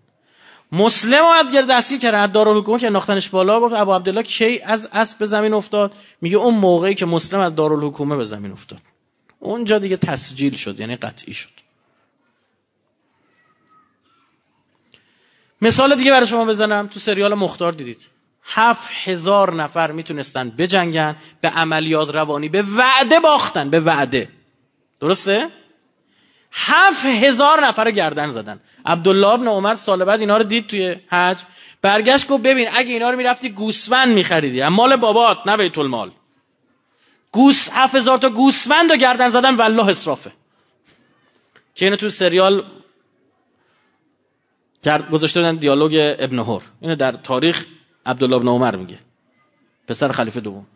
[0.72, 4.88] مسلم اومد گرد دستگیر کرد از دارالحکومه که ناختنش بالا گفت ابو عبدالله کی از
[4.92, 8.80] اسب به زمین افتاد؟ میگه اون موقعی که مسلم از دارالحکومه به زمین افتاد.
[9.38, 11.50] اونجا دیگه تسجیل شد یعنی قطعی شد.
[15.62, 18.15] مثال دیگه برای شما بزنم تو سریال مختار دیدید.
[18.46, 24.28] هفت هزار نفر می‌تونستن بجنگن به عملیات روانی به وعده باختن به وعده.
[25.00, 25.48] درسته؟
[26.52, 28.60] هفت هزار نفر گردن زدن.
[28.86, 31.38] عبدالله ابن عمر سال بعد اینا رو دید توی حج.
[31.82, 34.68] برگشت گفت ببین اگه اینا رو می‌رفتی گوسفند میخریدی.
[34.68, 36.10] مال بابات نه بیت المال.
[37.32, 40.32] گوس هفت هزار تا گوسفند رو گردن زدن والله اصرافه
[41.74, 42.64] که اینو تو سریال
[45.12, 47.66] گذاشته بودن دیالوگ ابن هور اینو در تاریخ
[48.06, 48.98] عبدالله ابن عمر میگه.
[49.88, 50.66] پسر خلیفه دوم.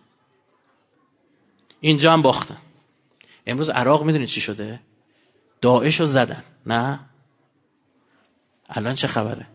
[1.81, 2.59] اینجا هم باختن.
[3.47, 4.81] امروز عراق می‌دونید چی شده؟
[5.61, 6.45] داعش رو زدن.
[6.67, 7.01] نه؟
[8.69, 9.47] الان چه خبره؟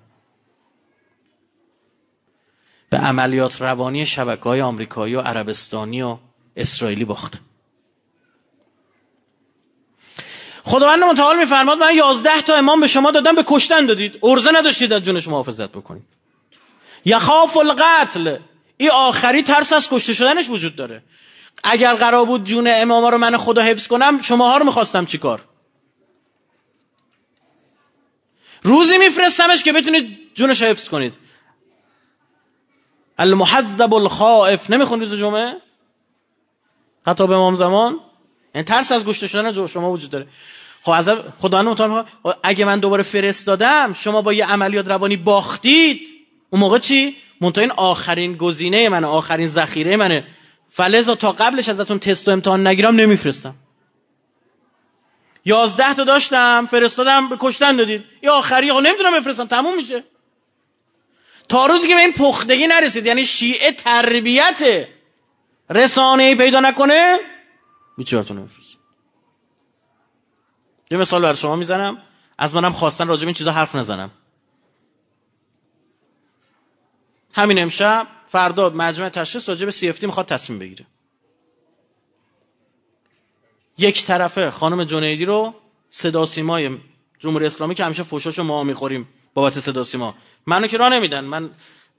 [2.90, 6.18] به عملیات روانی شبکه های آمریکایی و عربستانی و
[6.56, 7.40] اسرائیلی باختن.
[10.64, 14.20] خداوند متعال میفرماد من یازده تا امام به شما دادم به کشتن دادید.
[14.24, 16.15] ارزه نداشتید از جونش محافظت بکنید.
[17.06, 18.38] یخاف القتل.
[18.78, 21.04] این آخری ترس از کشته شدنش وجود داره.
[21.64, 25.42] اگر قرار بود جون اماما رو من خدا حفظ کنم شماها رو می‌خواستم چیکار؟
[28.64, 31.14] روزی میفرستمش که بتونید جونش حفظ کنید.
[33.18, 34.70] المحذب الخائف.
[34.70, 35.58] نمیخون روز جمعه؟
[37.08, 38.00] حتی به امام زمان.
[38.56, 40.28] یعنی ترس از گشته شدن شما وجود داره.
[40.84, 42.06] خب از خدا
[42.44, 46.15] اگه من دوباره فرستادم شما با یه عملیات روانی باختید.
[46.50, 50.28] اون موقع چی؟ منتها این آخرین گزینه منه آخرین ذخیره منه
[50.70, 53.56] فلزا تا قبلش ازتون تست و امتحان نگیرم نمیفرستم.
[55.46, 58.04] یازده تا داشتم فرستادم به کشتن دادید.
[58.24, 60.04] یا آخری ها نمی‌تونم بفرستم تموم میشه.
[61.50, 64.88] تا روزی که به این پختگی نرسید یعنی شیعه تربیت
[65.70, 67.20] رسانه پیدا نکنه
[67.98, 68.78] بیچارتون نمیفرستم
[70.92, 71.98] یه مثال برای شما می‌زنم.
[72.38, 74.12] از منم خواستن راجب این چیزا حرف نزنم.
[77.36, 80.86] همین امشب فردا مجمع تشخیص راجع به سی می‌خواد تصمیم بگیره.
[83.78, 85.54] یک طرفه خانم جنیدی رو
[85.90, 86.78] صدا سیمای
[87.20, 90.16] جمهوری اسلامی که همیشه فوشاشو ما می‌خوریم بابت صدا سیما.
[90.46, 91.26] منو که راه نمیدن.
[91.26, 91.50] من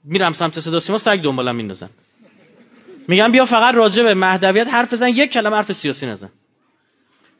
[0.03, 1.89] میرم سمت صدا سیما سگ دنبالم میندازن.
[3.07, 6.29] میگم بیا فقط راجع به مهدویت حرف بزن یک کلمه حرف سیاسی نزن.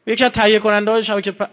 [0.06, 1.48] یکی از تهیه کننده های شبکه پ...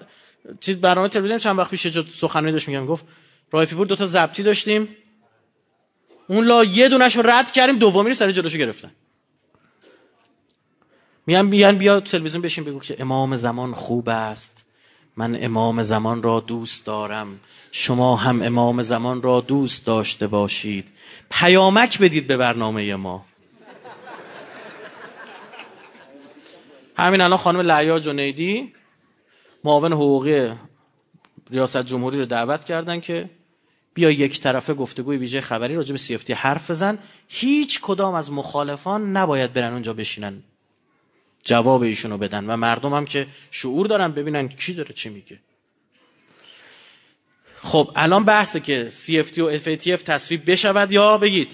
[0.81, 3.05] برنامه تلویزیون چند وقت پیش سخنرانی داشت میگم گفت
[3.51, 4.88] رایفی بود دو تا ضبطی داشتیم.
[6.27, 8.91] اون لا یه دونش رد کردیم دومی رو سر جلوشو گرفتن.
[11.25, 14.65] میان بیان بیا تلویزیون بشین بگو که امام زمان خوب است.
[15.17, 17.39] من امام زمان را دوست دارم.
[17.71, 20.88] شما هم امام زمان را دوست داشته باشید.
[21.31, 23.25] پیامک بدید به برنامه ما.
[26.97, 28.73] همین الان خانم لعیا جنیدی
[29.63, 30.51] معاون حقوقی
[31.49, 33.29] ریاست جمهوری رو دعوت کردن که
[33.95, 36.99] بیا یک طرفه گفتگوی ویژه خبری راجع به سیفتی حرف بزن.
[37.27, 40.43] هیچ کدام از مخالفان نباید برن اونجا بشینن.
[41.43, 45.39] جواب ایشونو بدن و مردم هم که شعور دارن ببینن کی داره چی میگه.
[47.58, 51.51] خب الان بحثه که CFT و FATF تصویب بشود یا بگید؟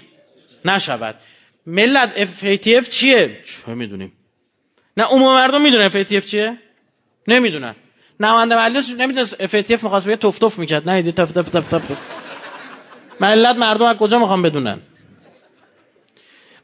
[0.64, 1.20] نشود.
[1.66, 4.12] ملت FATF چیه؟ چه می‌دونیم.
[4.96, 6.58] نه عموم مردم می‌دونن FATF چیه؟
[7.28, 7.74] نمی‌دونن.
[8.20, 10.90] نماینده مجلس نمی‌دونه FATF می‌خواست بگه تف تف می‌کرد.
[10.90, 12.21] نه تف تف تف تف.
[13.20, 14.78] ملت مردم از کجا می‌خوام بدونن؟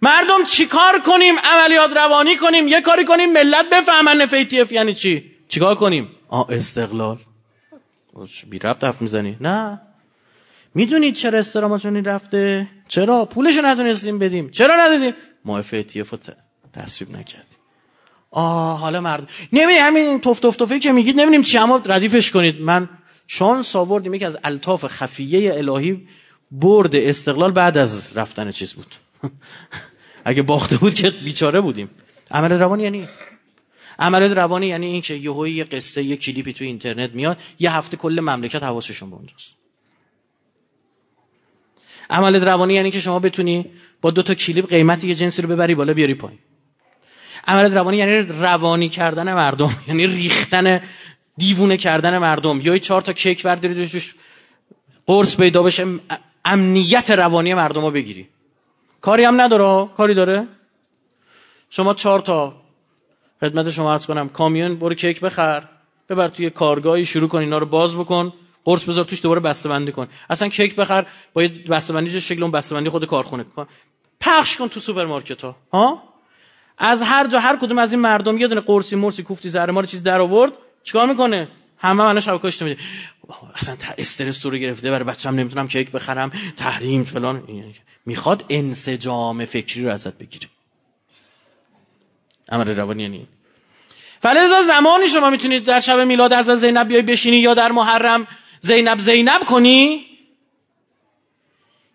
[0.03, 5.75] مردم چیکار کنیم؟ عملیات روانی کنیم؟ یه کاری کنیم ملت بفهمن FATF یعنی چی؟ چیکار
[5.75, 7.19] کنیم؟ آه استقلال.
[8.51, 9.37] بی ربط حرف می‌زنی.
[9.41, 9.81] نه.
[10.75, 14.51] می‌دونید چرا استراماتونی رفته؟ چرا؟ پولشو ندونستیم بدیم.
[14.51, 16.19] چرا ندادیم؟ ما FATF رو
[16.73, 17.59] تصویب نکردیم.
[18.31, 19.29] آه حالا مرد.
[19.53, 22.61] نمی همین توف توف توفی که میگید نمی‌دونیم چی اما ردیفش کنید.
[22.61, 22.89] من
[23.27, 26.09] شانس آوردیم یکی از الطاف خفیه الهی
[26.51, 28.95] برد استقلال بعد از رفتن چیز بود.
[30.25, 31.91] اگه باخته بود که بیچاره بودیم.
[32.31, 33.09] عمل روانی یعنی
[33.99, 37.97] عمل روانی یعنی این که یهو یه قصه یه کلیپی تو اینترنت میاد یه هفته
[37.97, 39.55] کل مملکت حواسشون به اونجاست.
[42.11, 43.67] عمل روانی یعنی که شما بتونی
[44.01, 46.39] با دو تا کلیپ قیمت یه جنسی رو ببری بالا بیاری پایین.
[47.47, 50.81] عمل روانی یعنی روانی کردن مردم یعنی ریختن
[51.37, 52.61] دیوونه کردن مردم.
[52.61, 53.89] یا چهار تا کیک برداری
[55.07, 55.87] قرص پیدا بشه
[56.45, 58.29] امنیت روانی مردم رو بگیری.
[59.01, 60.47] کاری هم نداره کاری داره؟
[61.71, 62.55] شما چهار تا
[63.41, 64.29] خدمت شما عرض کنم.
[64.29, 65.63] کامیون برو کیک بخر.
[66.09, 68.33] ببر توی کارگاهی شروع کن اینا رو باز بکن.
[68.65, 70.09] قرص بذار توش دوباره بسته بندی کن.
[70.31, 73.67] اصلا کیک بخر با یه بسته بندی شکل اون بسته بندی خود کارخونه کن.
[74.21, 75.57] پخش کن تو سوپرمارکت ها.
[75.73, 76.03] ها؟
[76.79, 79.85] از هر جا هر کدوم از این مردم یه دونه قرصی مرسی کوفتی زهر مار
[79.85, 82.81] چیز در آورد چیکار می‌کنه؟ همه الان شبکه‌اش میده
[83.55, 87.43] اصلا استرس تو رو گرفته برای بچه‌م نمی‌تونم کیک بخرم تحریم فلان.
[88.07, 90.49] می‌خواد انسجام فکری رو ازت بگیره.
[92.49, 93.27] امر روانی یعنی
[94.23, 98.27] فلزا زمانی شما می‌تونید در شب میلاد از زینب بیای بشینی یا در محرم
[98.61, 100.05] زینب زینب کنی؟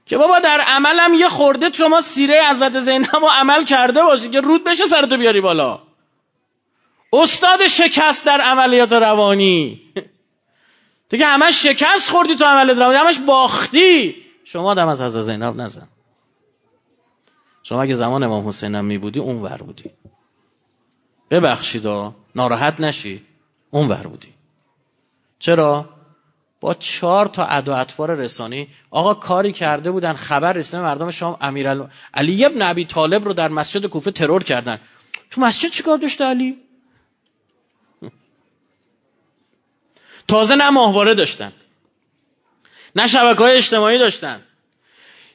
[0.05, 4.41] که بابا در عملم یه خورده شما سیره حضرت زینب رو عمل کرده باشی که
[4.41, 5.92] رود بشه سرتو بیاری بالا.
[7.13, 9.81] استاد شکست در عملیات روانی.
[11.09, 14.15] دیگه همش شکست خوردی تو عملیات روانی همش باختی.
[14.43, 15.87] شما دم از حضرت زینب نزن.
[17.63, 19.91] شما اگه زمان امام حسین هم می بودی اون ور بودی.
[21.29, 21.87] ببخشید
[22.35, 23.23] ناراحت نشی
[23.71, 24.33] اون ور بودی.
[25.39, 25.89] چرا؟
[26.59, 31.87] با چهار تا ادا اطفار رسانی آقا کاری کرده بودن خبر رسیده مردم شام امیر
[32.13, 34.79] علی ابن ابی طالب رو در مسجد کوفه ترور کردن.
[35.31, 36.57] تو مسجد چیکار داشته علی؟
[40.27, 41.53] تازه نه ماهواره داشتن.
[42.95, 44.43] نه شبکه های اجتماعی داشتن.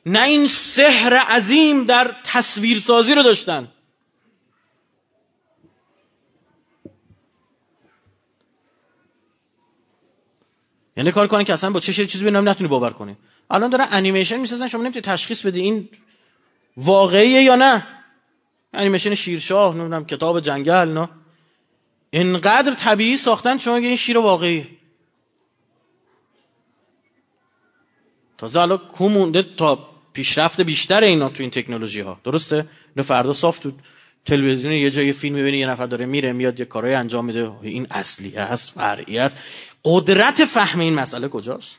[0.06, 3.68] نه این سحر عظیم در تصویرسازی رو داشتن.
[10.96, 13.16] یعنی کار کنن که اصلا با چه چیزی ببینم نتونی باور کنی.
[13.50, 15.88] الان دارن انیمیشن می‌سازن شما نمی‌تونی تشخیص بدی این
[16.76, 17.86] واقعیه یا نه.
[18.74, 21.08] انیمیشن شیرشاه نمی‌دونم کتاب جنگل نه.
[22.10, 24.77] اینقدر طبیعی ساختن شما این شیر واقعی
[28.38, 33.32] تازه حالا کو مونده تا پیشرفت بیشتر اینا تو این تکنولوژی ها درسته؟ نه فردا
[33.32, 33.72] صاف تو
[34.24, 37.52] تلویزیون یه جای فیلم می‌بینی یه نفر داره میره میاد یه کارهای انجام میده.
[37.62, 39.36] این اصلی هست فرعی است.
[39.84, 41.76] قدرت فهم این مسئله کجاست؟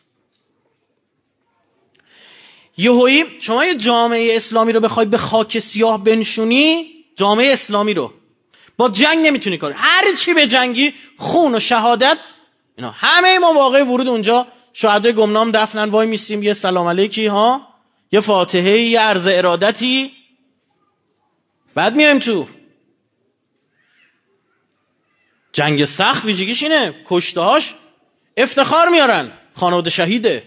[2.78, 8.14] یهویی شما یه جامعه اسلامی رو بخوای به خاک سیاه بنشونی جامعه اسلامی رو.
[8.78, 9.74] با جنگ نمی‌تونی کاری.
[9.78, 12.18] هر چی به جنگی خون و شهادت
[12.76, 17.68] اینا همه ما واقع ورود اونجا شهدای گمنام دفنن وای میسیم یه سلام علیکی ها؟
[18.12, 20.12] یه فاتحه یه عرض ارادتی.
[21.76, 22.48] بعد میایم تو.
[25.52, 26.96] جنگ سخت ویژگیش اینه.
[27.06, 27.76] کشتهاش
[28.38, 29.32] افتخار میارن.
[29.54, 30.44] خانواده شهیده.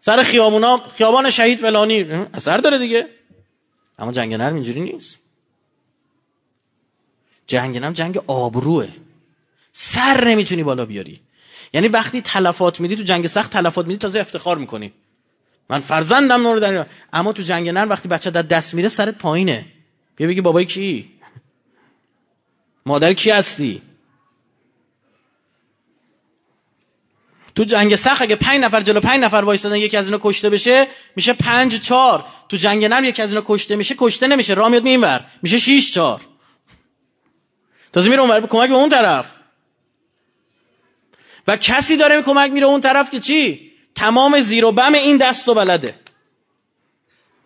[0.00, 2.02] سر خیابونا خیابان شهید فلانی
[2.34, 3.08] اثر داره دیگه.
[3.98, 5.18] اما جنگ نرم اینجوری نیست.
[7.46, 8.88] جنگ نرم جنگ آبروه.
[9.72, 11.20] سر نمی‌تونی بالا بیاری.
[11.72, 14.92] یعنی وقتی تلفات میدی تو جنگ سخت تلفات میدی تازه افتخار می‌کنی.
[15.70, 19.66] من فرزندم نور در اما تو جنگ نرم وقتی بچه در دست میره سرت پایینه.
[20.16, 21.10] بیا بگی بابای کی؟
[22.86, 23.82] مادر کی هستی؟
[27.54, 30.86] تو جنگ سخت اگه پنج نفر جلو پنج نفر وایستادن یکی از اینا کشته بشه
[31.16, 34.54] میشه پنج چار تو جنگ نرم یکی از اینا کشته میشه کشته نمیشه.
[34.54, 36.20] راه میاد میینور میشه شیش چار
[37.92, 39.41] تازه میره اونور کمک به اون طرف.
[41.46, 45.48] و کسی داره کمک میره اون طرف که چی؟ تمام زیر و بم این دست
[45.48, 45.94] و بلده.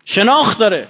[0.04, 0.88] شناخت داره.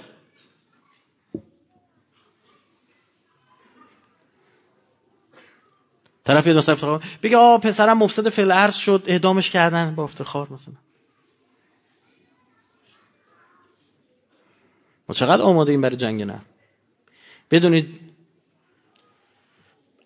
[6.23, 9.95] طرف یه مثلا افتخار بگه آ پسرم مفسد فعل شد اعدامش کردن.
[9.95, 10.73] با افتخار مثلا.
[15.09, 16.41] ما چقدر آماده این برای جنگ نه
[17.51, 17.99] بدونید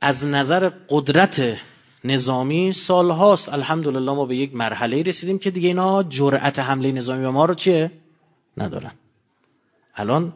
[0.01, 1.57] از نظر قدرت
[2.03, 7.21] نظامی سال هاست الحمدلله ما به یک مرحله رسیدیم که دیگه اینا جرأت حمله نظامی
[7.21, 7.91] به ما رو چیه؟
[8.57, 8.91] ندارن.
[9.95, 10.33] الان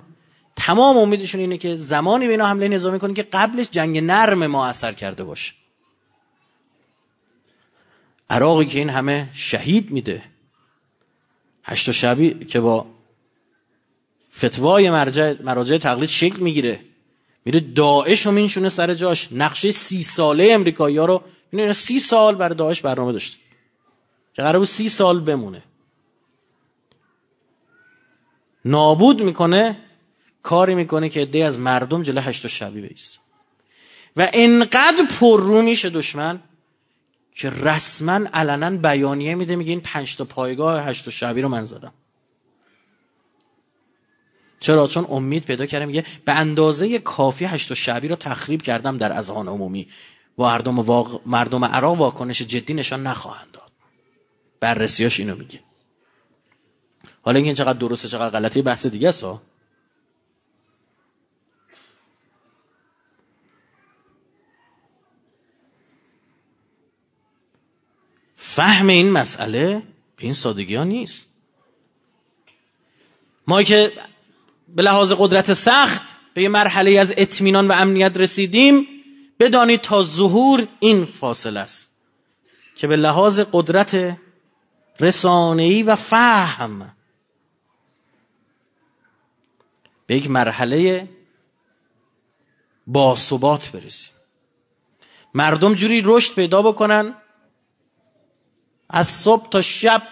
[0.55, 4.67] تمام امیدشون اینه که زمانی به اینا حمله نظامی کنیم که قبلش جنگ نرم ما
[4.67, 5.53] اثر کرده باشه.
[8.29, 10.23] عراقی که این همه شهید میده
[11.63, 12.85] هشت شبی که با
[14.37, 16.79] فتوای مرجع مراجع تقلید شکل می‌گیره
[17.45, 19.29] میره داعش رو مینشونه سر جاش.
[19.31, 21.21] نقشه سی ساله امریکایی ها رو
[21.51, 23.37] اینه سی سال برای داعش برنامه داشته.
[24.33, 25.63] که قرار بود؟ سی سال بمونه.
[28.65, 29.77] نابود می‌کنه
[30.43, 33.19] کاری می‌کنه که عده از مردم جلو هشت شبی بیست.
[34.17, 36.39] و انقدر پر رو میشه دشمن
[37.35, 41.93] که رسما علنا بیانیه میده میگه این پنج تا پایگاه هشت شبی رو من زدم.
[44.59, 49.17] چرا؟ چون امید پیدا کردم میگه به اندازه کافی هشت شعبی رو تخریب کردم در
[49.17, 49.87] اذهان عمومی.
[49.87, 49.91] و
[50.37, 51.21] مردم, واق...
[51.25, 53.71] مردم عراق واکنش جدی نشان نخواهند داد.
[54.59, 55.59] بررسیاش اینو میگه.
[57.21, 59.25] حالا این چقدر درسته چقدر غلطی بحث دیگه است
[68.35, 69.81] فهم این مسئله
[70.15, 71.25] به این سادگی ها نیست.
[73.47, 73.91] ما که
[74.67, 76.01] به لحاظ قدرت سخت
[76.33, 78.87] به یه مرحله از اطمینان و امنیت رسیدیم
[79.39, 81.95] بدانید تا ظهور این فاصله است
[82.75, 84.17] که به لحاظ قدرت
[84.99, 86.95] رسانه‌ای و فهم
[90.07, 91.09] به یک مرحله
[92.87, 94.13] باثبات برسیم.
[95.33, 97.15] مردم جوری رشد پیدا بکنن
[98.89, 100.03] از صبح تا شب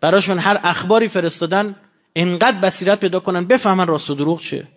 [0.00, 1.76] براشون هر اخباری فرستادن
[2.16, 4.68] انقدر بصیرت پیدا کنن بفهمن راست و دروغ چیه.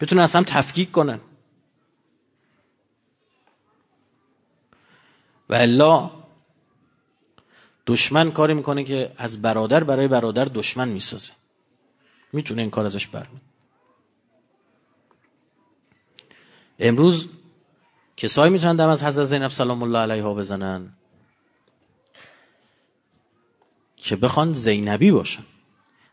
[0.00, 1.20] بتونن اصلا تفکیک کنن.
[5.52, 6.10] و الا
[7.86, 11.32] دشمن کاری می‌کنه که از برادر برای برادر دشمن می‌سازه.
[12.32, 13.40] می‌تونه این کار ازش برمید
[16.78, 17.28] امروز
[18.16, 20.92] کسایی می‌تونن دم از حضرت زینب سلام الله علیها بزنن
[23.96, 25.42] که بخوان زینبی باشن.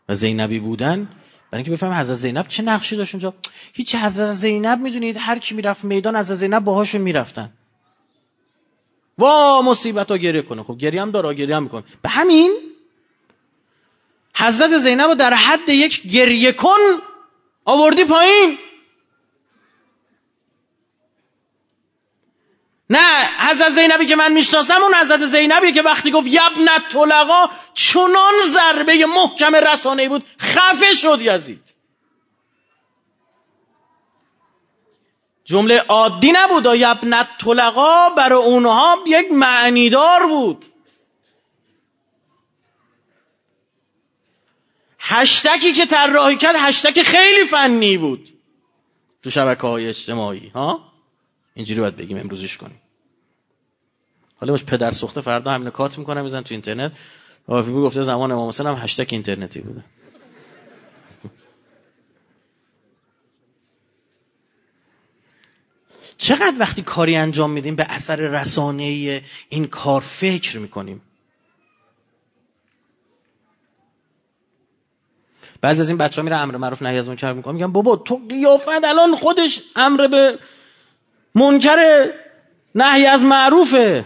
[0.08, 1.08] و زینبی بودن
[1.50, 3.34] برای اینکه بفهمیم حضرت زینب چه نقشی داشت اونجا؟
[3.72, 7.52] هیچ حضرت زینب می‌دونید هر کی می‌رفت میدان حضرت زینب باهاشون می‌رفتن.
[9.20, 10.62] وا مصیبت گریه کنه.
[10.62, 11.84] خب گریه هم داره گریه هم می‌کنه.
[12.02, 12.52] به همین
[14.36, 16.80] حضرت زینب در حد یک گریه کن
[17.64, 18.04] آوردی
[22.90, 28.34] نه حضرت زینبی که من می‌شناسم اون حضرت زینبی که وقتی گفت یبنت طلقا چنان
[28.46, 30.24] ضربه محکم رسانه بود.
[30.40, 31.79] خفه شد یزید.
[35.50, 36.66] جمله عادی نبود.
[36.66, 40.64] و یبنت طلقا برای اونها یک معنیدار بود؟
[44.98, 48.28] هشتکی که طراحی کرد هشتک خیلی فنی بود.
[49.22, 50.92] تو شبکه های اجتماعی ها؟
[51.54, 52.80] اینجوری باید بگیم امروزش کنیم.
[54.40, 56.92] حالا باش پدر سوخته فردا همین کات می‌کنم میزن تو اینترنت.
[57.48, 59.84] رافی گفته زمان امام حسین هم هشتگ اینترنتی بوده.
[66.20, 71.02] چقدر وقتی کاری انجام میدیم به اثر رسانه این کار فکر می‌کنیم؟
[75.60, 77.54] بعضی از این بچه ها میره امر معروف نهی از منکر می‌کنن.
[77.54, 80.38] میگن بابا تو قیافت الان خودش امر به
[81.34, 82.10] منکر
[82.74, 84.04] نهی از معروفه.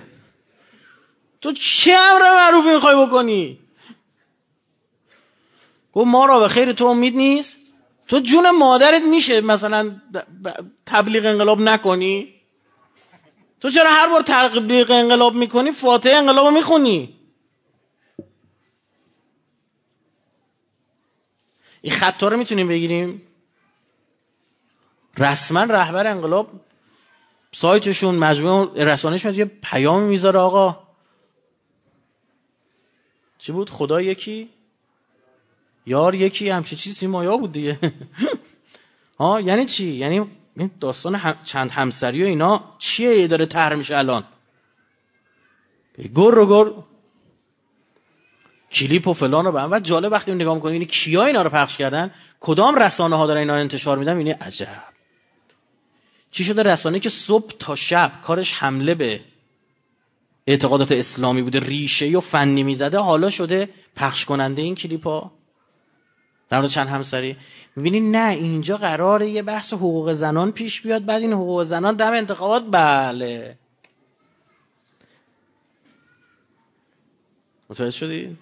[1.41, 3.59] تو چه امر معروفی می‌خوای بکنی؟
[5.93, 7.64] گفت ما را به خیر تو امید نیست.
[8.09, 10.01] تو جون مادرت میشه مثلا
[10.87, 12.35] تبلیغ انقلاب نکنی؟
[13.61, 17.17] تو چرا هر بار تبلیغ انقلاب می‌کنی فاتح انقلاب می‌خونی؟
[21.83, 23.23] این خطا رو می‌تونیم بگیریم؟
[25.19, 26.51] رسما رهبر انقلاب
[27.53, 30.85] سایتشون مجموعه رسانش یه پیام می‌ذاره آقا.
[33.39, 34.54] چی بود؟ خدا یکی؟
[35.87, 37.78] یار یکی همچه چیزی مایا بود دیگه.
[39.18, 40.30] ها یعنی چی؟ یعنی
[40.80, 44.24] داستان چند همسری و اینا چیه داره تر میشه الان؟
[45.99, 46.72] گر رو گر
[48.70, 52.11] کلیپ و فلان و و جالب وقتی نگاه می‌کنی اینی کیا اینا رو پخش کردن؟
[52.41, 54.82] کدام رسانه ها دارن اینا انتشار میدن؟ اینه عجب.
[56.30, 59.20] چی شده؟ رسانه که صبح تا شب کارش حمله به
[60.47, 65.32] اعتقادات اسلامی بوده ریشه و فنی می‌زده حالا شده پخش کننده این کلیپ ها
[66.49, 67.37] در مورد چند همسری.
[67.77, 72.13] می‌بینی نه اینجا قراره یه بحث حقوق زنان پیش بیاد بعد این حقوق زنان دم
[72.13, 73.59] انتخابات بله.
[77.71, 78.37] متوجه شدی؟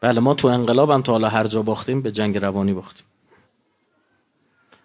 [0.00, 3.06] بله ما تو انقلاب هم تا حالا هر جا باختیم به جنگ روانی باختیم.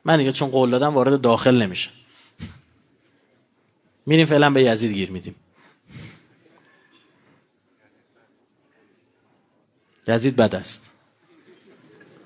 [0.06, 1.92] من دیگه چون قول دادم وارد داخل نمیشه
[4.06, 5.36] میریم فعلا به یزید گیر میدیم.
[10.08, 10.92] یزید بد است.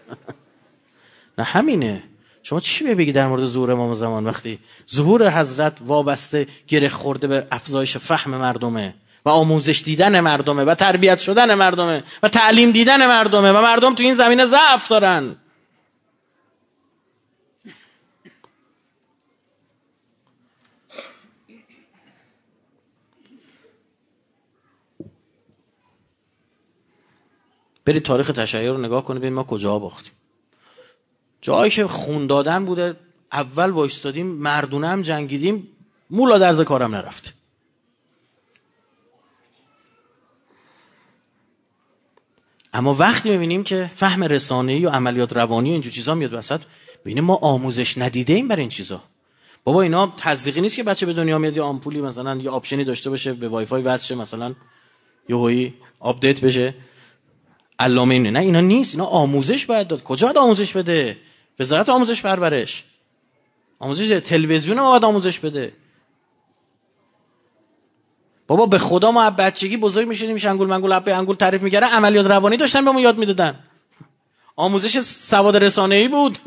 [1.37, 2.03] نه همینه.
[2.43, 4.59] شما چی بگی در مورد ظهور امام زمان وقتی
[4.91, 8.93] ظهور حضرت وابسته گره خورده به افزایش فهم مردمه
[9.25, 14.03] و آموزش دیدن مردمه و تربیت شدن مردمه و تعلیم دیدن مردمه و مردم تو
[14.03, 15.35] این زمینه ضعف دارن؟
[27.89, 30.13] برید تاریخ تشیع رو نگاه کنید ببین ما کجا باختیم.
[31.41, 32.95] جایی که خون دادن بوده
[33.31, 35.67] اول وایستادیم مردونه هم جنگیدیم
[36.09, 37.33] مو لا درز کارم نرفت.
[42.73, 46.61] اما وقتی می‌بینیم که فهم رسانه‌ای و عملیات روانی و اینجور چیزا میاد وسط
[47.01, 49.03] ببینیم ما آموزش ندیده ایم برای این چیزا.
[49.63, 53.09] بابا اینا تزریقی نیست که بچه به دنیا میاد یه آمپولی مثلا یه آپشنی داشته
[53.09, 54.55] باشه به وای فای وصل شه مثلا
[55.29, 56.73] یهویی آپدیت بشه.
[57.79, 58.31] علامه اینه.
[58.31, 58.95] نه اینا نیست.
[58.95, 60.03] اینا آموزش باید داد.
[60.03, 61.17] کجا باید آموزش بده؟
[61.59, 62.83] وزارت آموزش پرورش.
[63.79, 65.73] آموزش تلویزیون ما باید آموزش بده.
[68.47, 72.57] بابا به خدا ما بچگی بزرگ می‌شدیم شنگول منگول اپ انگول تعریف می‌کردن عملیات روانی
[72.57, 73.59] داشتن به ما یاد می‌دادن.
[74.55, 76.39] آموزش سواد رسانه ای بود.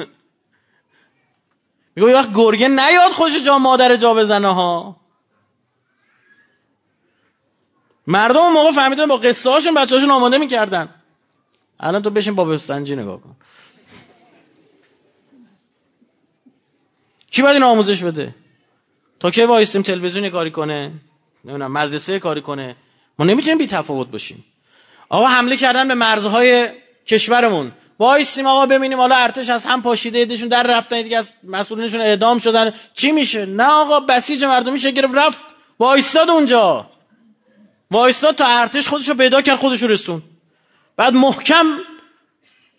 [1.96, 4.96] میگه یه وقت گرگه نیاد خوش جا مادر جا بزنه ها.
[8.06, 11.01] مردم موقع فهمیدن با قصه هاشون بچه هاشون آماده می‌کردن.
[11.82, 13.36] الان تو بشین با سنجی نگاه کن.
[17.30, 18.34] کی باید این آموزش بده؟
[19.20, 20.92] تا که وایستیم تلویزیون کاری کنه؟
[21.44, 22.76] نمی‌دونم مدرسه کاری کنه؟
[23.18, 24.44] ما نمی‌تونیم بی تفاوت باشیم.
[25.08, 26.68] آقا حمله کردن به مرزهای
[27.06, 27.72] کشورمون.
[27.98, 32.38] وایسیم آقا ببینیم حالا ارتش از هم پاشیده ایدشون در رفتن دیگه از مسئولینشون اعدام
[32.38, 32.72] شدن.
[32.94, 35.44] چی میشه؟ نه آقا بسیج مردمی شه گرفت رفت.
[35.78, 36.90] وایستاد اونجا.
[37.90, 40.22] وایستاد تا ارتش خودشو پیدا کرد خودشو رسون.
[40.96, 41.66] بعد محکم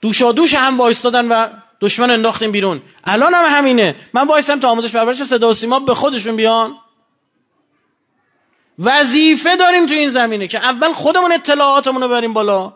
[0.01, 1.47] دوشا دوش هم وایستادن و
[1.81, 2.81] دشمن انداختیم بیرون.
[3.03, 3.95] الان هم همینه.
[4.13, 6.75] من وایسم تا آموزش پرورش صدا و سیما به خودشون بیان.
[8.79, 12.73] وظیفه داریم تو این زمینه که اول خودمون اطلاعاتمون رو بریم بالا.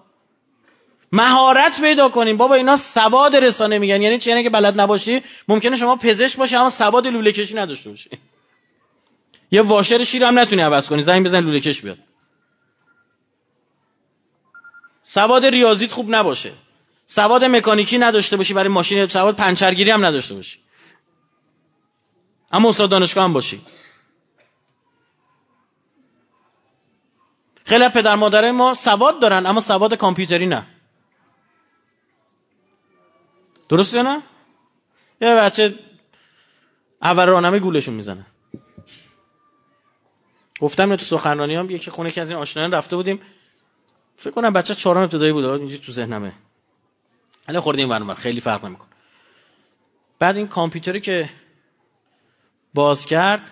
[1.12, 2.38] مهارت پیدا کنیم.
[2.38, 4.02] بابا اینا سواد رسانه میگن.
[4.02, 7.90] یعنی چی؟ یعنی که بلد نباشی ممکنه شما پزشک باشی اما سواد لوله کشی نداشته
[7.90, 8.10] باشی.
[9.52, 11.02] یه واشر شیر هم نتونی عوض کنی.
[11.04, 11.98] زنگ بزن لوله کش بیاد.
[15.10, 16.54] سواد ریاضیت خوب نباشه.
[17.06, 20.60] سواد مکانیکی نداشته باشی برای ماشین سواد پنچرگیری هم نداشته باشی.
[22.52, 23.62] اما استاد دانشگاه هم باشی.
[27.66, 30.68] خیلی پدر مادر ما سواد دارن اما سواد کامپیوتری نه.
[33.70, 34.22] درسته نه؟
[35.22, 35.80] یه بچه
[37.02, 38.26] اول راهنمای گولشون می‌زنه.
[40.60, 43.22] گفتم تو سخنرانی هم یکی خونه که از این آشنایان رفته بودیم
[44.18, 46.32] فکر کنم بچه چهارم ابتدایی بود اینجا تو ذهنمه.
[47.48, 48.88] حالا خوردیم برنامه خیلی فرق نمیکن
[50.20, 51.30] بعد این کامپیوتری که
[52.74, 53.52] باز کرد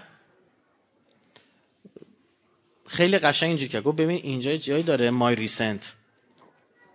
[2.87, 5.93] خیلی قشنگ اینجوری که گفت ببین اینجا جایی داره مای ریسنت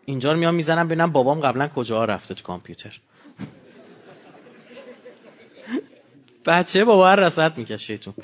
[0.04, 3.00] اینجا رو میام می‌زنم ببینم بابام قبلا کجا رفته تو کامپیوتر.
[6.46, 8.14] بچه بابا هر رسد می‌کشه تو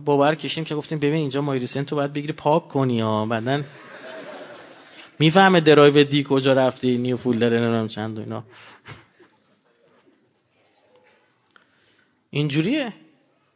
[0.00, 3.26] باور کشیم که گفتیم ببین اینجا مای ریسنت رو باید بگیری پاک کنی ها.
[3.26, 3.64] بعدن
[5.18, 8.44] می‌فهمه درایو دی کجا رفتی نیو فولدر نمی‌دونم چند و اینا.
[12.30, 12.92] اینجوریه.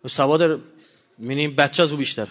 [0.07, 0.61] سواد
[1.19, 2.29] می‌بینیم بچه از او بیشتر.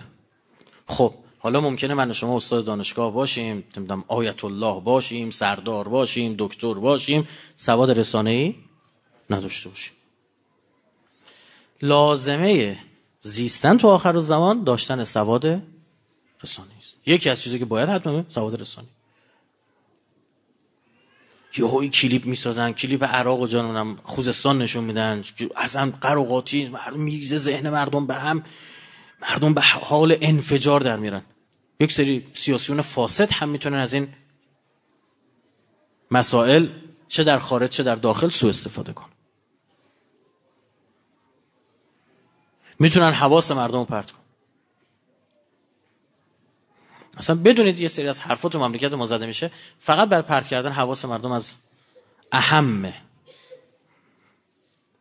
[0.88, 6.36] خب حالا ممکنه من و شما استاد دانشگاه باشیم نمی‌دونم آیت الله باشیم سردار باشیم
[6.40, 7.28] دکتر باشیم.
[7.56, 8.56] سواد رسانه ای
[9.30, 9.94] نداشته باشیم.
[11.82, 12.78] لازمه
[13.28, 15.46] زیستن تو آخر زمان داشتن سواد
[16.44, 16.96] رسانه است.
[17.06, 18.88] یکی از چیزی که باید حتما سواد رسانه
[21.58, 25.24] یهوی کلیپ می‌سازن کلیپ عراق و جانونم خوزستان نشون میدن
[25.56, 28.44] اصلا قراقاتی مردم میریزه ذهن مردم به هم
[29.22, 31.22] مردم به حال انفجار در میرن.
[31.80, 34.08] یک سری سیاسیون فاسد هم می‌تونن از این
[36.12, 36.68] مسائل
[37.08, 39.10] چه در خارج چه در داخل سوء استفاده کن
[42.80, 44.20] می‌تونن حواس مردم رو پرت کن
[47.18, 50.72] اصلا بدونید یه سری از حرفات تو مملکت ما زده میشه فقط بر پرت کردن
[50.72, 51.56] حواس مردم از
[52.32, 52.94] اهمه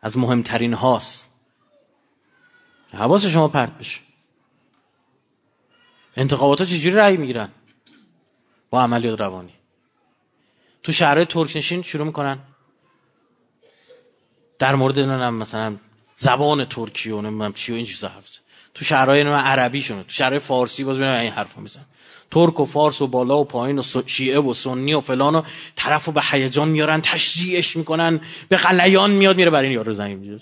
[0.01, 1.29] از مهمترین هاست.
[2.93, 4.01] حواس شما پرت بشه.
[6.17, 7.49] انتخابات ها چجوری رأی می‌گیرن؟
[8.71, 9.55] با عملیات روانی.
[10.83, 12.39] تو شهرهای ترکنشین شروع می‌کنن.
[14.59, 15.77] در مورد هم مثلا
[16.17, 18.41] زبان ترکی و نمی‌دونم چی و این چیزا حرف
[18.75, 21.85] تو شهرهای عربی شونه تو شهرهای فارسی باز ببینم این حرفا میزن.
[22.31, 25.43] ترک و فارس و بالا و پایین و شیعه و سنی و فلان و
[25.77, 30.41] طرفو به هیجان میارن تشجیعش می‌کنن به غلیان میاد میره برای این یارو زنگ می‌زنه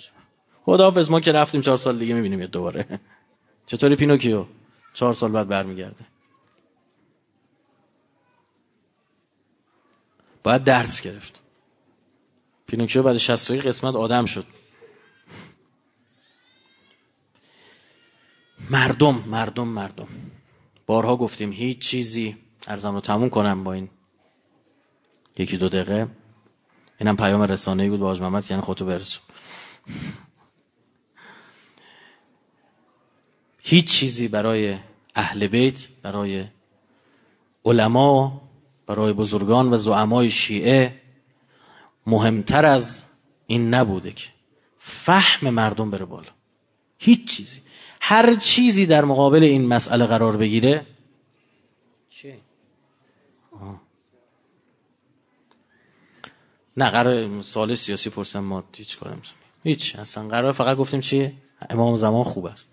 [0.65, 3.01] خداحافظ ما که رفتیم چهار سال دیگه می‌بینیم دوباره.
[3.67, 4.45] چطوری پینوکیو؟
[4.95, 6.05] چهار سال بعد برمیگرده.
[10.43, 11.41] باید درس گرفت.
[12.67, 14.47] پینوکیو بعد 60 قسمت آدم شد.
[18.71, 20.09] مردم مردم مردم.
[20.87, 22.37] بارها گفتیم هیچ چیزی
[22.67, 23.89] ارزم رو تموم کنم با این
[25.37, 26.09] یکی دو دقیقه.
[27.01, 29.23] اینم پیام رسانه‌ای بود باز محمد یعنی خودتو برسون.
[33.63, 34.77] هیچ چیزی برای
[35.15, 36.45] اهل بیت برای
[37.65, 38.43] علما
[38.87, 41.01] برای بزرگان و زعمای شیعه
[42.07, 43.03] مهمتر از
[43.47, 44.29] این نبوده که
[44.79, 46.31] فهم مردم بره بالا.
[46.99, 47.61] هیچ چیزی.
[48.07, 50.87] هر چیزی در مقابل این مسئله قرار بگیره.
[52.11, 52.35] چی؟
[56.77, 59.21] نه قرار سوال سیاسی پرسم ما هیچ کارم
[59.65, 61.33] هیچ اصلا قرار فقط گفتیم چیه
[61.71, 62.71] امام زمان خوب است.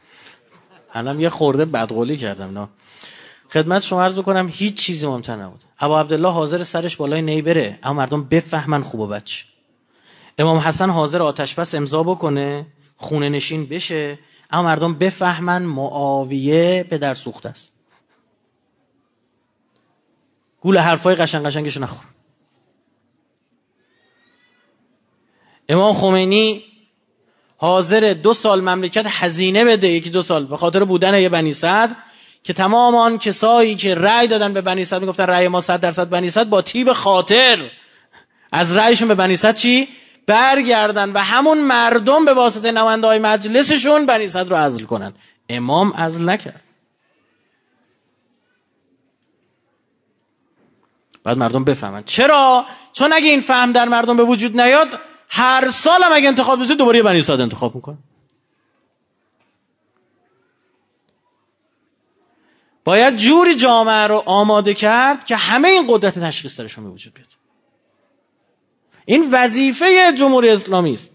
[0.94, 2.68] الان یه خورده بدقولی کردم نه.
[3.50, 5.64] خدمت شما عرض کنم هیچ چیزی ممکن نبود.
[5.80, 9.46] ابو عبدالله حاضر سرش بالای نی بره اما مردم بفهمن خوب و بچه
[10.38, 12.66] امام حسن حاضر آتش بس امضا بکنه
[12.96, 14.18] خونه نشین بشه
[14.52, 17.74] اما مردم بفهمن معاویه به در سوخته است.
[20.62, 22.06] گول حرفای قشنگ قشنگش نخور.
[25.70, 26.64] امام خمینی
[27.58, 31.96] حاضر دو سال مملکت هزینه بده یکی دو سال به خاطر بودن یه بنی صدر
[32.44, 36.10] که تمام آن کسایی که رأی دادن به بنی صدر می‌گفتن رأی ما صد درصد
[36.10, 37.72] بنی صدر با تیب خاطر.
[38.52, 39.88] از رأیشون به بنی صدر چی؟
[40.32, 45.14] برگردن و همون مردم به واسطه نماینده های مجلسشون بنی صدر رو عزل کنن.
[45.50, 46.64] امام عزل نکرد.
[51.24, 52.04] بعد مردم بفهمن.
[52.04, 56.62] چرا؟ چون اگه این فهم در مردم به وجود نیاد هر سال هم اگه انتخاب
[56.62, 57.98] بشه دوباره بنی صدر انتخاب میکن
[62.84, 67.41] باید جوری جامعه رو آماده کرد که همه این قدرت تشخیص درشون به وجود بیاد.
[69.12, 71.12] این وظیفه جمهوری اسلامی است.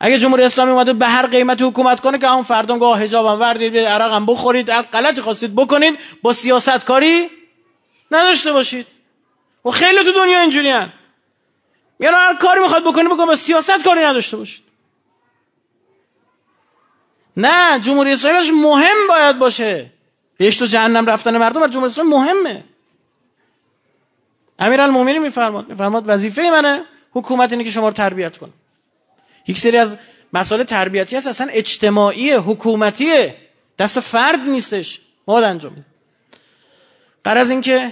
[0.00, 3.78] اگه جمهوری اسلامی اومده به هر قیمتی حکومت کنه که اون فردان گاه حجابم وردید
[3.78, 7.30] عرقم بخورید هر غلطی خواستید بکنید با سیاست کاری
[8.10, 8.86] نداشته باشید.
[9.64, 10.92] و خیلی تو دنیا اینجوری هن.
[12.00, 14.64] یعنی هر کاری می‌خواد بکنی بکنه با سیاست کاری نداشته باشید.
[17.36, 19.90] نه جمهوری اسلامی مهم باید باشه.
[20.36, 22.64] بهشت و جهنم رفتن مردم بر جمهوری اسلامی مهمه.
[24.58, 28.50] امیرالمومنین میفرماد میفرماد وظیفه منه حکومت اینه که شما رو تربیت کنه.
[29.46, 29.98] یک سری از
[30.32, 33.36] مسائل تربیتی هست اصلا اجتماعی حکومتیه
[33.78, 35.00] دست فرد نیستش.
[35.28, 35.86] ما انجام میدیم
[37.24, 37.90] قرار این که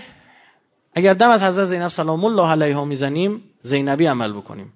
[0.95, 4.73] اگر دم از حضرت زینب سلام الله علیها می‌زنیم زینبی عمل بکنیم.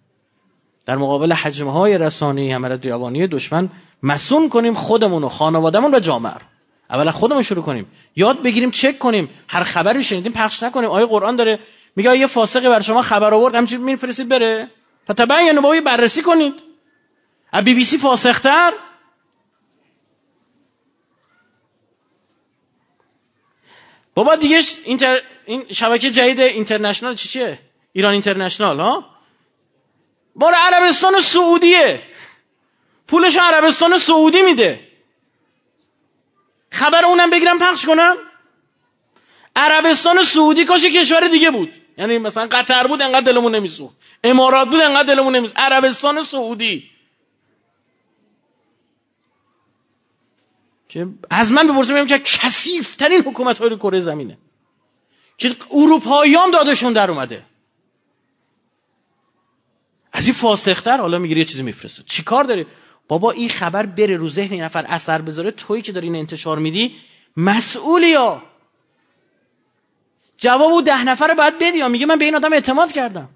[0.86, 3.68] در مقابل حجمه های رسانی حملت ریابانی دشمن
[4.03, 6.41] مسون کنیم خودمون و خانوادهمون و جامعه رو.
[6.91, 7.86] اول خودمون شروع کنیم.
[8.16, 9.30] یاد بگیریم چک کنیم.
[9.49, 10.91] هر خبری شنیدیم پخش نکنیم.
[10.91, 11.59] آیه قرآن داره
[11.97, 14.70] میگه یه فاسقی بر شما خبر آورد؟ همچین میفرستید بره.
[15.11, 16.55] فتبین با بررسی کنید.
[17.53, 18.72] از بی بی سی فاسختر
[24.14, 25.20] بابا دیگه اینتر...
[25.47, 27.59] این شبکه جدید اینترنشنال چی چیه؟
[27.93, 29.11] ایران اینترنشنال ها؟
[30.34, 32.03] بار عربستان سعودیه.
[33.09, 34.88] پولش عربستان سعودی میده.
[36.72, 38.16] خبر اونم بگیرم پخش کنم.
[39.57, 41.80] عربستان سعودی کاش کشور دیگه بود.
[41.99, 43.97] یعنی مثلا قطر بود انقدر دلمون نمیسوخت.
[44.24, 45.59] امارات بود انقدر دلمون نمیسوخت.
[45.61, 46.91] عربستان سعودی.
[50.88, 54.38] که از من بپرسیم بگم که کثیف ترین حکومت های کره زمینه.
[55.38, 57.45] که اروپایی هم دادشون در اومده.
[60.12, 62.03] از این فاسختر حالا می‌گیری یه چیزی میفرسته.
[62.07, 62.66] چی کار داری؟
[63.09, 65.51] بابا این خبر بره رو ذهن نفر اثر بذاره.
[65.51, 66.97] تویی که داری این انتشار میدی
[67.36, 68.43] مسئولی یا
[70.41, 73.28] جواب ده نفر باید بدی میگه من به این آدم اعتماد کردم.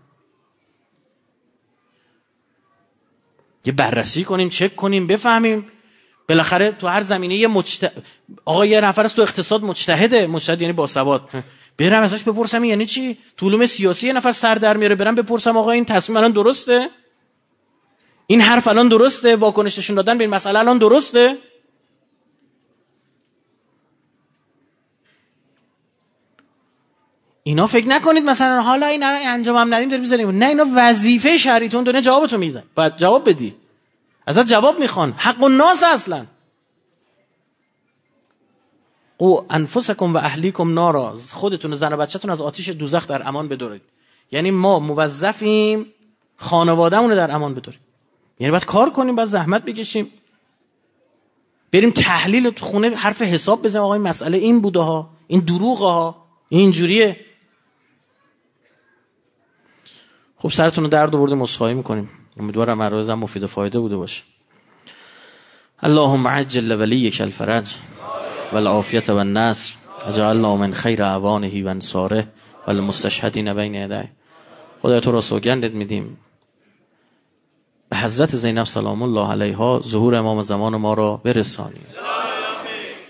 [3.64, 5.70] یه بررسی کنیم چک کنیم بفهمیم.
[6.28, 7.92] بالاخره تو هر زمینه یه مجت...
[8.44, 11.28] آقا یه نفر است تو اقتصاد مجتهده مجتهد یعنی باسواد
[11.78, 15.56] برم ازش بپرسم یعنی چی؟ تو علوم سیاسی یه نفر سر در میاره برم بپرسم
[15.56, 16.90] آقا این تصمیم الان درسته؟
[18.26, 21.38] این حرف الان درسته؟ واکنششون دادن به این مسئله الان درسته؟
[27.46, 30.30] اینا فکر نکنید مثلا حالا این انجام هم ندیم داریم می‌ذاریم.
[30.30, 32.62] نه اینا وظیفه شهریتون دونه جوابتو میده.
[32.74, 33.54] باید جواب بدی.
[34.26, 35.14] ازت جواب می‌خوان.
[35.16, 36.26] حق و ناس اصلا.
[39.16, 41.14] او انفسکم و اهلیکم نارا.
[41.32, 43.82] خودتون زن و بچهتون از آتیش دوزخ در امان بدارید
[44.32, 45.86] یعنی ما موظفیم
[46.36, 47.80] خانوادهمون رو در امان بداریم
[48.40, 50.10] یعنی باید کار کنیم باید زحمت بکشیم.
[51.72, 53.84] بریم تحلیل تو خونه حرف حساب بزنیم.
[53.84, 56.24] آقا مسئله این بوده ها این دروغه ها.
[56.48, 56.72] این
[60.44, 62.08] خب سرتون رو درد آورده مسخایی می‌کنیم.
[62.40, 64.22] امیدوارم عرایزم مفید و فایده بوده باشه.
[65.82, 67.74] اللهم عجل ولیک الفرج
[68.52, 68.56] و
[69.10, 69.74] النصر
[70.06, 72.28] اجعلنا من خیر اعوانه و انصاره
[72.66, 74.08] و المستشهدین بین یدی
[74.82, 76.18] خدای تو را سوگندت میدیم.
[77.88, 81.80] به حضرت زینب سلام الله علیها ظهور امام زمان ما را برسانی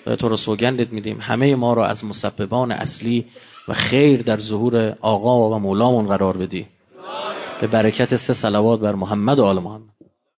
[0.05, 1.19] خدای تو را سوگندت میدیم.
[1.21, 3.27] همه ما را از مسببان اصلی
[3.69, 6.74] و خیر در ظهور آقا و مولامون قرار بدی.
[7.65, 9.94] به برکت سه صلوات بر محمد و آل محمد.